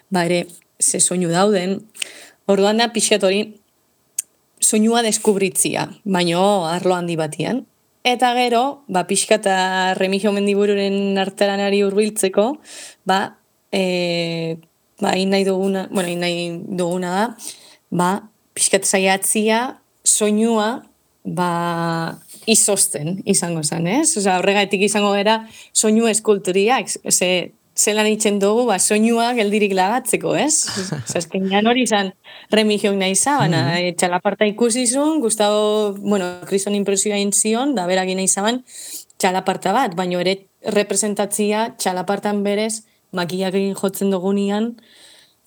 ba 0.09 0.25
ere, 0.25 0.47
ze 0.81 0.97
soinu 0.97 1.29
dauden, 1.29 1.83
orduan 2.49 2.81
da 2.81 2.89
pixkat 2.97 3.29
hori, 3.29 3.45
soinua 4.65 5.03
deskubritzia, 5.05 5.89
baino 6.05 6.65
arlo 6.67 6.97
handi 6.97 7.17
batian. 7.21 7.65
Eta 8.05 8.35
gero, 8.37 8.85
ba, 8.89 9.07
pixka 9.09 9.39
eta 9.41 9.57
remigio 9.97 10.33
mendibururen 10.33 11.17
arteranari 11.21 11.81
urbiltzeko, 11.87 12.51
ba, 13.09 13.21
e, 13.73 14.59
ba, 15.01 15.15
nahi 15.15 15.45
duguna, 15.45 15.87
bueno, 15.93 16.13
nahi 16.21 16.51
duguna 16.81 17.15
da, 17.15 17.25
ba, 17.91 18.11
pixka 18.57 18.83
zaiatzia, 18.85 19.63
soinua, 20.05 20.69
ba, 21.25 21.51
izosten 22.47 23.23
izango 23.25 23.63
zen, 23.65 23.87
ez? 23.89 24.17
Osa, 24.21 24.39
horregatik 24.39 24.85
izango 24.85 25.13
gara 25.17 25.41
soinu 25.73 26.09
eskulturiak, 26.11 26.93
ze 27.11 27.31
zelan 27.77 28.07
itzen 28.07 28.39
dugu, 28.39 28.65
ba, 28.69 28.79
soinua 28.79 29.33
geldirik 29.35 29.75
lagatzeko, 29.75 30.35
ez? 30.39 30.67
Zazkenean 31.13 31.67
hori 31.67 31.85
izan 31.89 32.13
remigioak 32.55 32.97
nahi 32.97 33.15
zabana, 33.15 33.63
mm 33.63 33.77
-hmm. 33.77 33.97
txalaparta 33.99 34.47
ikusi 34.47 34.87
zuen, 34.87 35.21
Gustavo, 35.21 35.95
bueno, 35.99 36.41
kriston 36.47 36.75
impresioa 36.75 37.19
intzion, 37.19 37.75
da 37.75 37.87
beragin 37.87 38.17
nahi 38.17 38.29
zaban, 38.29 38.63
txalaparta 39.19 39.73
bat, 39.73 39.95
baina 39.95 40.21
ere 40.21 40.47
representatzia 40.63 41.75
txalapartan 41.79 42.43
berez, 42.43 42.85
makiak 43.13 43.55
jotzen 43.81 44.11
dugunean, 44.11 44.75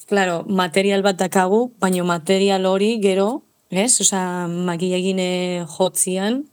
claro, 0.08 0.44
material 0.48 1.04
bat 1.04 1.18
dakagu, 1.18 1.72
baina 1.80 2.04
material 2.04 2.66
hori 2.66 3.00
gero, 3.04 3.44
ez? 3.70 4.00
Osa, 4.02 4.48
makia 4.48 4.98
egin 4.98 5.20
eh, 5.20 5.66
jotzian, 5.78 6.44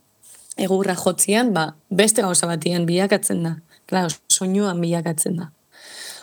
egurra 0.57 0.95
jotzian, 0.95 1.53
ba, 1.53 1.75
beste 1.89 2.21
gauza 2.21 2.47
batian 2.47 2.85
bilakatzen 2.85 3.43
da. 3.43 3.57
Claro, 3.85 4.09
soinuan 4.27 4.81
bilakatzen 4.81 5.37
da. 5.37 5.51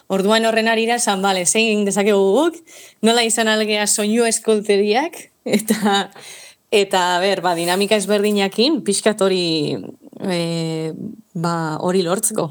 Orduan 0.08 0.46
horren 0.46 0.68
arira, 0.68 0.98
san, 0.98 1.22
bale, 1.22 1.44
zein 1.46 1.84
dezakegu 1.86 2.22
guk, 2.36 2.56
nola 3.02 3.22
izan 3.24 3.48
algea 3.48 3.86
soinu 3.86 4.26
eskulteriak, 4.28 5.18
eta, 5.58 6.08
eta, 6.70 7.04
ber, 7.22 7.42
ba, 7.44 7.54
dinamika 7.58 7.98
ezberdinakin, 8.00 8.82
pixkat 8.86 9.22
hori, 9.22 9.78
e, 10.20 10.92
ba, 11.34 11.54
hori 11.80 12.02
lortzeko. 12.06 12.50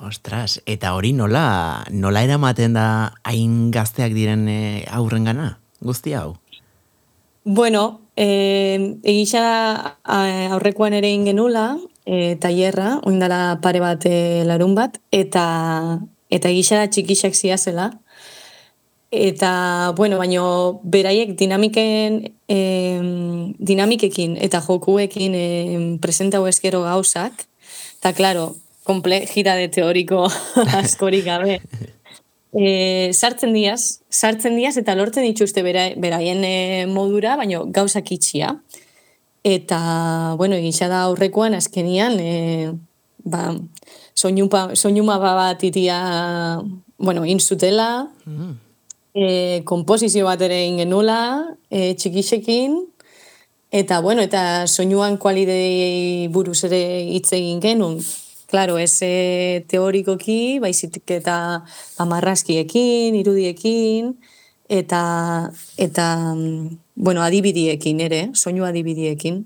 Ostras, 0.00 0.62
eta 0.64 0.94
hori 0.96 1.12
nola, 1.12 1.84
nola 1.92 2.22
eramaten 2.24 2.72
da 2.72 2.86
hain 3.28 3.68
gazteak 3.74 4.14
diren 4.16 4.46
e, 4.48 4.60
aurren 4.88 5.28
gana, 5.28 5.58
guzti 5.84 6.14
hau? 6.16 6.38
Bueno, 7.44 8.00
e, 8.16 8.96
egisa 9.04 9.42
aurrekoan 10.04 10.96
ere 10.96 11.10
ingenula, 11.12 11.74
e, 12.04 12.36
tailerra, 12.40 12.98
oindala 13.08 13.58
pare 13.60 13.80
bat 13.80 14.04
e, 14.08 14.42
larun 14.48 14.74
bat, 14.76 14.96
eta 15.12 15.44
eta 16.30 16.50
gisa 16.54 16.86
txikixak 16.86 17.34
zela. 17.34 17.90
Eta, 19.10 19.92
bueno, 19.96 20.18
baino, 20.18 20.80
beraiek 20.84 21.34
dinamiken, 21.36 22.32
eh, 22.46 23.00
dinamikekin 23.58 24.36
eta 24.38 24.60
jokuekin 24.62 25.34
eh, 25.34 25.98
presentau 26.00 26.46
eskero 26.46 26.82
gauzak, 26.82 27.46
eta, 27.98 28.12
klaro, 28.14 28.54
de 28.86 29.68
teoriko 29.68 30.28
askorik 30.82 31.24
gabe. 31.24 31.60
E, 32.50 33.12
sartzen 33.14 33.52
diaz, 33.54 34.02
sartzen 34.10 34.56
diaz 34.58 34.72
eta 34.76 34.96
lortzen 34.98 35.22
dituzte 35.22 35.62
beraien 35.62 36.42
e, 36.42 36.86
modura, 36.90 37.36
baino 37.38 37.60
gauzak 37.70 38.10
itxia. 38.10 38.56
Eta, 39.46 40.34
bueno, 40.36 40.56
egisa 40.58 40.88
da 40.90 41.04
aurrekoan, 41.06 41.54
azkenian, 41.54 42.18
e, 42.18 42.72
ba, 43.22 43.54
soinuma 44.20 45.18
bat 45.18 45.62
itia, 45.64 45.98
bueno, 46.98 47.24
inzutela, 47.24 48.08
mm. 48.26 48.52
e, 49.14 49.62
komposizio 49.64 50.26
bat 50.28 50.42
ere 50.44 50.64
ingenula, 50.66 51.20
e, 51.70 51.94
txikixekin, 51.94 52.76
eta, 53.70 54.00
bueno, 54.04 54.22
eta 54.22 54.66
soinuan 54.66 55.16
kualidei 55.18 56.28
buruz 56.32 56.64
ere 56.68 56.82
hitz 57.14 57.32
egin 57.32 57.62
genuen. 57.64 58.00
Claro, 58.50 58.78
ez 58.82 58.98
e, 59.06 59.64
teorikoki, 59.70 60.58
baizik 60.58 60.98
eta 61.14 61.36
amarrazkiekin, 62.02 63.14
irudiekin, 63.14 64.16
eta, 64.68 65.02
eta 65.78 66.06
bueno, 66.94 67.22
adibidiekin 67.22 68.00
ere, 68.06 68.20
soinu 68.34 68.66
adibidiekin. 68.66 69.44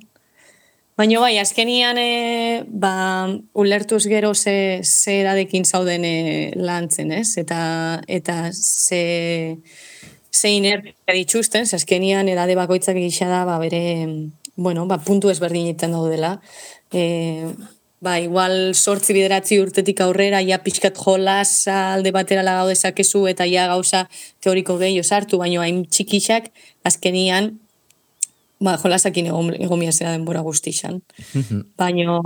Baina 0.94 1.18
bai, 1.18 1.32
azkenian 1.42 1.98
e, 1.98 2.62
ba, 2.70 3.26
ulertuz 3.58 4.04
gero 4.06 4.30
ze, 4.34 4.78
ze 4.84 5.16
eradekin 5.24 5.64
zauden 5.66 6.04
e, 6.06 6.52
lantzen, 6.54 7.10
ez? 7.10 7.32
Eta, 7.40 7.58
eta 8.06 8.36
ze, 8.52 9.58
ze 10.30 10.52
inertia 10.54 11.16
dituzten, 11.16 11.66
ze 11.66 11.80
azkenian 11.80 12.30
edade 12.30 12.54
bakoitzak 12.54 13.00
egisa 13.00 13.26
da, 13.26 13.42
ba, 13.48 13.58
bere, 13.58 13.80
bueno, 14.54 14.86
ba, 14.86 15.00
puntu 15.02 15.34
ezberdinetan 15.34 15.96
daudela. 15.98 16.36
E, 16.94 17.50
ba, 17.98 18.20
igual 18.22 18.76
sortzi 18.78 19.18
bideratzi 19.18 19.58
urtetik 19.64 19.98
aurrera, 20.06 20.44
ja 20.46 20.60
pixkat 20.62 20.94
jolas 20.94 21.66
alde 21.74 22.14
batera 22.14 22.46
lagau 22.46 22.70
dezakezu, 22.70 23.26
eta 23.34 23.50
ja 23.50 23.66
gauza 23.74 24.06
teoriko 24.46 24.78
gehi 24.78 25.02
osartu, 25.02 25.42
baina 25.42 25.66
hain 25.66 25.82
txikixak, 25.90 26.52
azkenian, 26.86 27.56
ba, 28.64 28.78
jolasakin 28.80 29.28
egon, 29.30 29.52
egon 29.58 29.84
denbora 30.00 30.42
guztixan. 30.42 31.02
baino, 31.78 32.20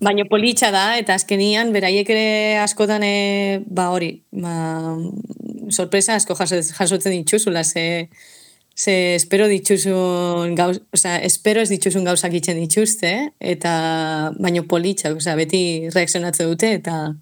baino 0.00 0.26
politxa 0.30 0.70
da, 0.70 0.96
eta 0.98 1.14
azkenian, 1.14 1.72
beraiek 1.72 2.10
ere 2.10 2.58
askotan, 2.62 3.02
e, 3.04 3.60
ba 3.66 3.90
hori, 3.90 4.12
ba, 4.32 4.96
sorpresa 5.70 6.14
asko 6.14 6.34
jasotzen 6.38 7.12
dituzula, 7.12 7.64
ze, 7.64 8.08
ze 8.76 9.14
espero 9.14 9.48
dituzun 9.48 10.54
gauz, 10.54 10.80
oza, 10.92 11.18
espero 11.18 11.60
ez 11.60 11.68
dituzun 11.68 12.04
gauzak 12.04 12.34
itzen 12.34 12.60
dituzte, 12.60 13.12
eta 13.40 14.32
baino 14.38 14.66
politxa, 14.66 15.12
oza, 15.12 15.36
beti 15.36 15.90
reakzionatzen 15.94 16.48
dute, 16.48 16.74
eta 16.80 17.14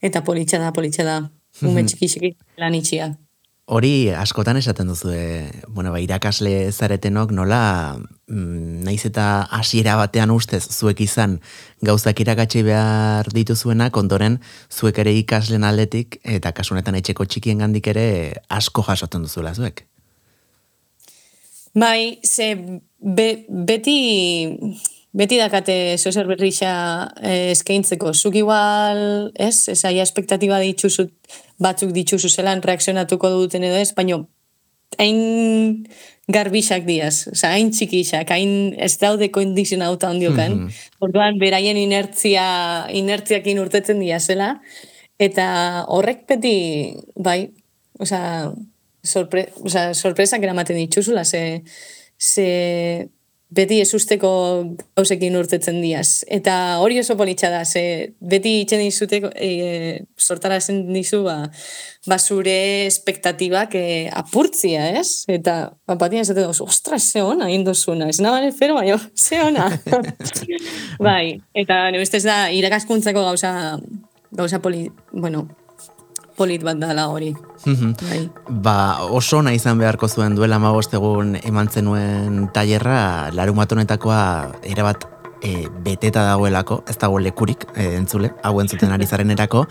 eta 0.00 0.22
politxa 0.22 0.60
da, 0.62 0.72
politxa 0.72 1.04
da, 1.04 1.22
ume 1.66 1.84
txiki 1.84 2.36
lan 2.58 2.78
itxiak. 2.78 3.27
Hori 3.68 4.08
askotan 4.16 4.56
esaten 4.56 4.88
duzu, 4.88 5.10
e, 5.12 5.50
bueno, 5.68 5.90
ba, 5.92 5.98
irakasle 6.00 6.70
zaretenok 6.72 7.34
nola, 7.36 7.98
mm, 8.24 8.78
naiz 8.86 9.02
eta 9.04 9.42
hasiera 9.58 9.98
batean 10.00 10.32
ustez 10.32 10.62
zuek 10.72 11.02
izan 11.04 11.34
gauzak 11.84 12.22
irakatsi 12.24 12.62
behar 12.64 13.28
dituzuena, 13.28 13.90
ondoren 13.92 14.38
zuek 14.72 15.02
ere 15.04 15.12
ikaslen 15.20 15.68
aldetik 15.68 16.16
eta 16.24 16.54
kasunetan 16.56 16.96
etxeko 16.96 17.28
txikien 17.28 17.60
gandik 17.60 17.92
ere 17.92 18.08
asko 18.48 18.86
jasotzen 18.88 19.28
duzula 19.28 19.52
zuek. 19.52 19.84
Bai, 21.76 22.20
ze 22.24 22.80
beti 22.98 23.98
beti 25.12 25.38
dakate 25.40 25.96
zozer 25.98 26.26
berrixa 26.28 26.72
eh, 27.22 27.50
eskaintzeko. 27.52 28.12
Zuk 28.12 28.36
igual, 28.36 29.30
ez, 29.34 29.68
ez 29.72 29.80
aia 29.88 30.04
espektatiba 30.04 30.60
dituzut, 30.60 31.12
batzuk 31.58 31.94
dituzu 31.96 32.28
zelan 32.28 32.62
reakzionatuko 32.62 33.30
duten 33.40 33.64
edo 33.64 33.78
ez, 33.80 33.92
baina 33.96 34.20
hain 34.96 35.84
garbixak 36.28 36.84
diaz, 36.84 37.28
oza, 37.32 37.52
hain 37.54 37.70
txikixak, 37.72 38.30
hain 38.32 38.74
ez 38.76 38.94
daude 39.00 39.30
kondizionauta 39.32 40.10
ondiokan, 40.12 40.54
mm 40.54 40.66
-hmm. 40.66 40.94
orduan 41.04 41.38
beraien 41.40 41.76
inertzia, 41.76 42.86
inertziakin 42.92 43.60
urtetzen 43.60 44.00
diazela, 44.00 44.58
eta 45.18 45.84
horrek 45.88 46.26
beti, 46.28 46.94
bai, 47.16 47.50
oza, 47.98 48.52
sorpre, 49.04 49.48
oza, 49.64 49.94
sorpresak 49.94 50.42
eramaten 50.42 50.76
dituzula, 50.76 51.24
ze, 51.24 51.62
ze 52.18 53.08
beti 53.48 53.78
ez 53.80 53.88
usteko 53.96 54.30
gauzekin 54.96 55.36
urtetzen 55.38 55.80
diaz. 55.80 56.22
Eta 56.28 56.78
hori 56.82 56.98
oso 57.00 57.16
politxa 57.16 57.48
da, 57.52 57.62
ze 57.64 58.12
beti 58.20 58.58
itxen 58.62 58.82
dizuteko, 58.84 59.30
e, 59.34 60.04
sortara 60.20 60.58
zen 60.60 60.82
dizu, 60.92 61.22
ba, 61.24 61.36
ba 62.08 62.18
zure 62.18 62.86
espektatibak 62.86 63.74
e, 63.78 63.86
apurtzia, 64.12 64.90
ez? 65.00 65.24
Eta, 65.32 65.56
ba, 65.88 65.96
batien 66.00 66.26
ez 66.26 66.34
dut, 66.34 66.60
ostras, 66.64 67.06
ze 67.08 67.24
hona, 67.24 67.48
indozuna, 67.52 68.10
ez 68.12 68.20
naban 68.20 68.50
efero, 68.50 68.76
baina, 68.76 68.98
ze 69.16 69.40
hona. 69.40 69.70
bai, 71.08 71.38
eta, 71.56 71.86
nebestez 71.94 72.26
da, 72.28 72.42
irakaskuntzako 72.52 73.24
gauza, 73.30 73.54
gauza 74.36 74.60
poli, 74.60 74.90
bueno, 75.12 75.46
polit 76.38 76.62
bat 76.62 76.78
dala 76.78 77.08
hori. 77.10 77.34
bai. 77.66 78.22
Ba, 78.48 78.78
oso 79.10 79.42
nahi 79.42 79.58
izan 79.58 79.78
beharko 79.82 80.08
zuen 80.08 80.38
duela 80.38 80.60
magost 80.62 80.94
egun 80.94 81.36
eman 81.42 81.68
zenuen 81.68 82.48
tailerra, 82.54 83.30
larumatonetakoa 83.34 84.20
ere 84.62 84.86
bat 84.86 85.08
e, 85.42 85.68
beteta 85.84 86.24
dagoelako, 86.26 86.82
ez 86.88 86.96
dago 86.98 87.18
lekurik 87.22 87.66
e, 87.74 87.94
entzule, 87.98 88.32
hau 88.42 88.54
entzuten 88.62 88.92
ari 88.94 89.06
zaren 89.06 89.30
erako, 89.34 89.64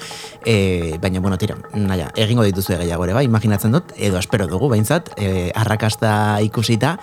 e, 0.46 0.98
baina, 1.02 1.22
bueno, 1.24 1.38
tira, 1.40 1.58
naia, 1.74 2.10
egingo 2.16 2.46
dituzu 2.48 2.78
gehiago 2.78 3.08
ere, 3.08 3.16
ba, 3.18 3.24
imaginatzen 3.26 3.76
dut, 3.76 3.94
edo 3.98 4.20
espero 4.20 4.48
dugu, 4.48 4.70
bainzat, 4.72 5.12
e, 5.18 5.52
arrakasta 5.56 6.14
ikusita, 6.46 6.98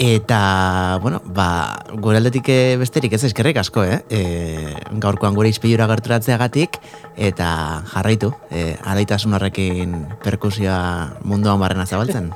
Eta, 0.00 0.98
bueno, 1.02 1.20
ba, 1.26 1.84
gure 2.00 2.16
aldetik 2.16 2.46
eh, 2.48 2.76
besterik 2.80 3.12
ez 3.12 3.24
eskerrik 3.28 3.58
asko, 3.60 3.82
eh? 3.84 3.98
E, 4.08 4.20
gaurkoan 4.96 5.36
gure 5.36 5.50
izpilura 5.52 5.84
gerturatzeagatik, 5.90 6.78
eta 7.20 7.48
jarraitu, 7.90 8.30
e, 8.48 8.78
alaitasun 8.80 9.36
horrekin 9.36 9.92
perkusioa 10.24 11.20
mundu 11.20 11.52
barrena 11.60 11.84
zabaltzen. 11.84 12.32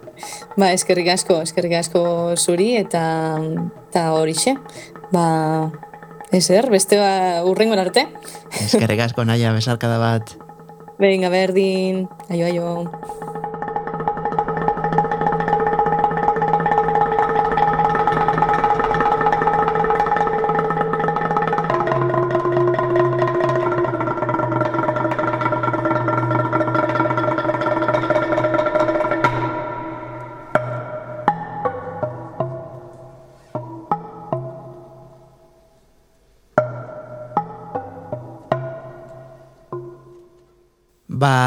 Ba, 0.56 0.72
eskerrik 0.72 1.12
asko, 1.12 1.42
eskerrik 1.44 1.76
asko 1.82 2.02
zuri, 2.38 2.78
eta, 2.80 3.04
eta 3.90 4.08
horixe. 4.16 4.56
Ba, 5.12 5.26
ezer, 6.32 6.70
beste 6.72 6.96
ba, 6.96 7.44
urrengo 7.44 7.76
arte. 7.76 8.06
Eskerrik 8.56 9.04
asko, 9.10 9.28
naia, 9.28 9.52
besarkada 9.52 10.00
bat. 10.00 10.32
Venga, 10.96 11.28
berdin, 11.28 12.06
aio, 12.30 12.48
aio. 12.48 13.51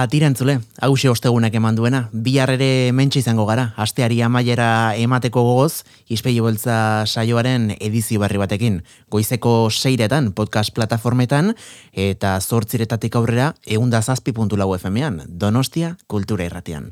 Ba, 0.06 0.10
tirantzule, 0.12 0.60
hause 0.86 1.10
ostegunak 1.10 1.56
eman 1.58 1.74
duena, 1.74 2.04
bihar 2.14 2.52
ere 2.54 2.92
mentxe 2.94 3.24
izango 3.24 3.48
gara, 3.50 3.72
asteari 3.82 4.20
amaiera 4.22 4.68
emateko 5.02 5.42
gogoz, 5.42 5.82
izpeio 6.14 6.46
beltza 6.46 6.76
saioaren 7.10 7.72
edizio 7.80 8.22
barri 8.22 8.38
batekin, 8.38 8.78
goizeko 9.10 9.56
seiretan 9.72 10.30
podcast 10.38 10.76
plataformetan, 10.78 11.56
eta 11.90 12.38
zortziretatik 12.38 13.18
aurrera, 13.18 13.56
eunda 13.66 14.04
zazpi 14.06 14.30
puntu 14.30 14.62
lau 14.62 14.76
FM-ean, 14.78 15.24
donostia 15.26 15.96
kultura 16.06 16.46
irratian. 16.46 16.92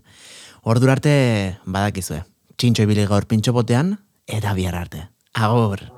Ordurarte, 0.65 1.59
badakizue, 1.69 2.23
txintxo 2.57 2.89
ibili 2.89 3.05
gaur 3.05 3.29
pintxo 3.29 3.53
botean, 3.53 3.99
eta 4.25 4.57
bihar 4.57 4.81
arte. 4.87 5.11
Agor! 5.37 5.92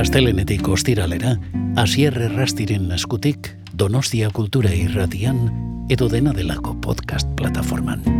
Astelenetik 0.00 0.68
ostiralera, 0.68 1.34
asierre 1.76 2.30
rastiren 2.32 2.88
eskutik, 2.96 3.50
Donostia 3.76 4.30
Kultura 4.32 4.72
Irratian, 4.72 5.44
edo 5.92 6.08
dena 6.08 6.32
delako 6.32 6.78
podcast 6.80 7.28
plataforman. 7.36 8.19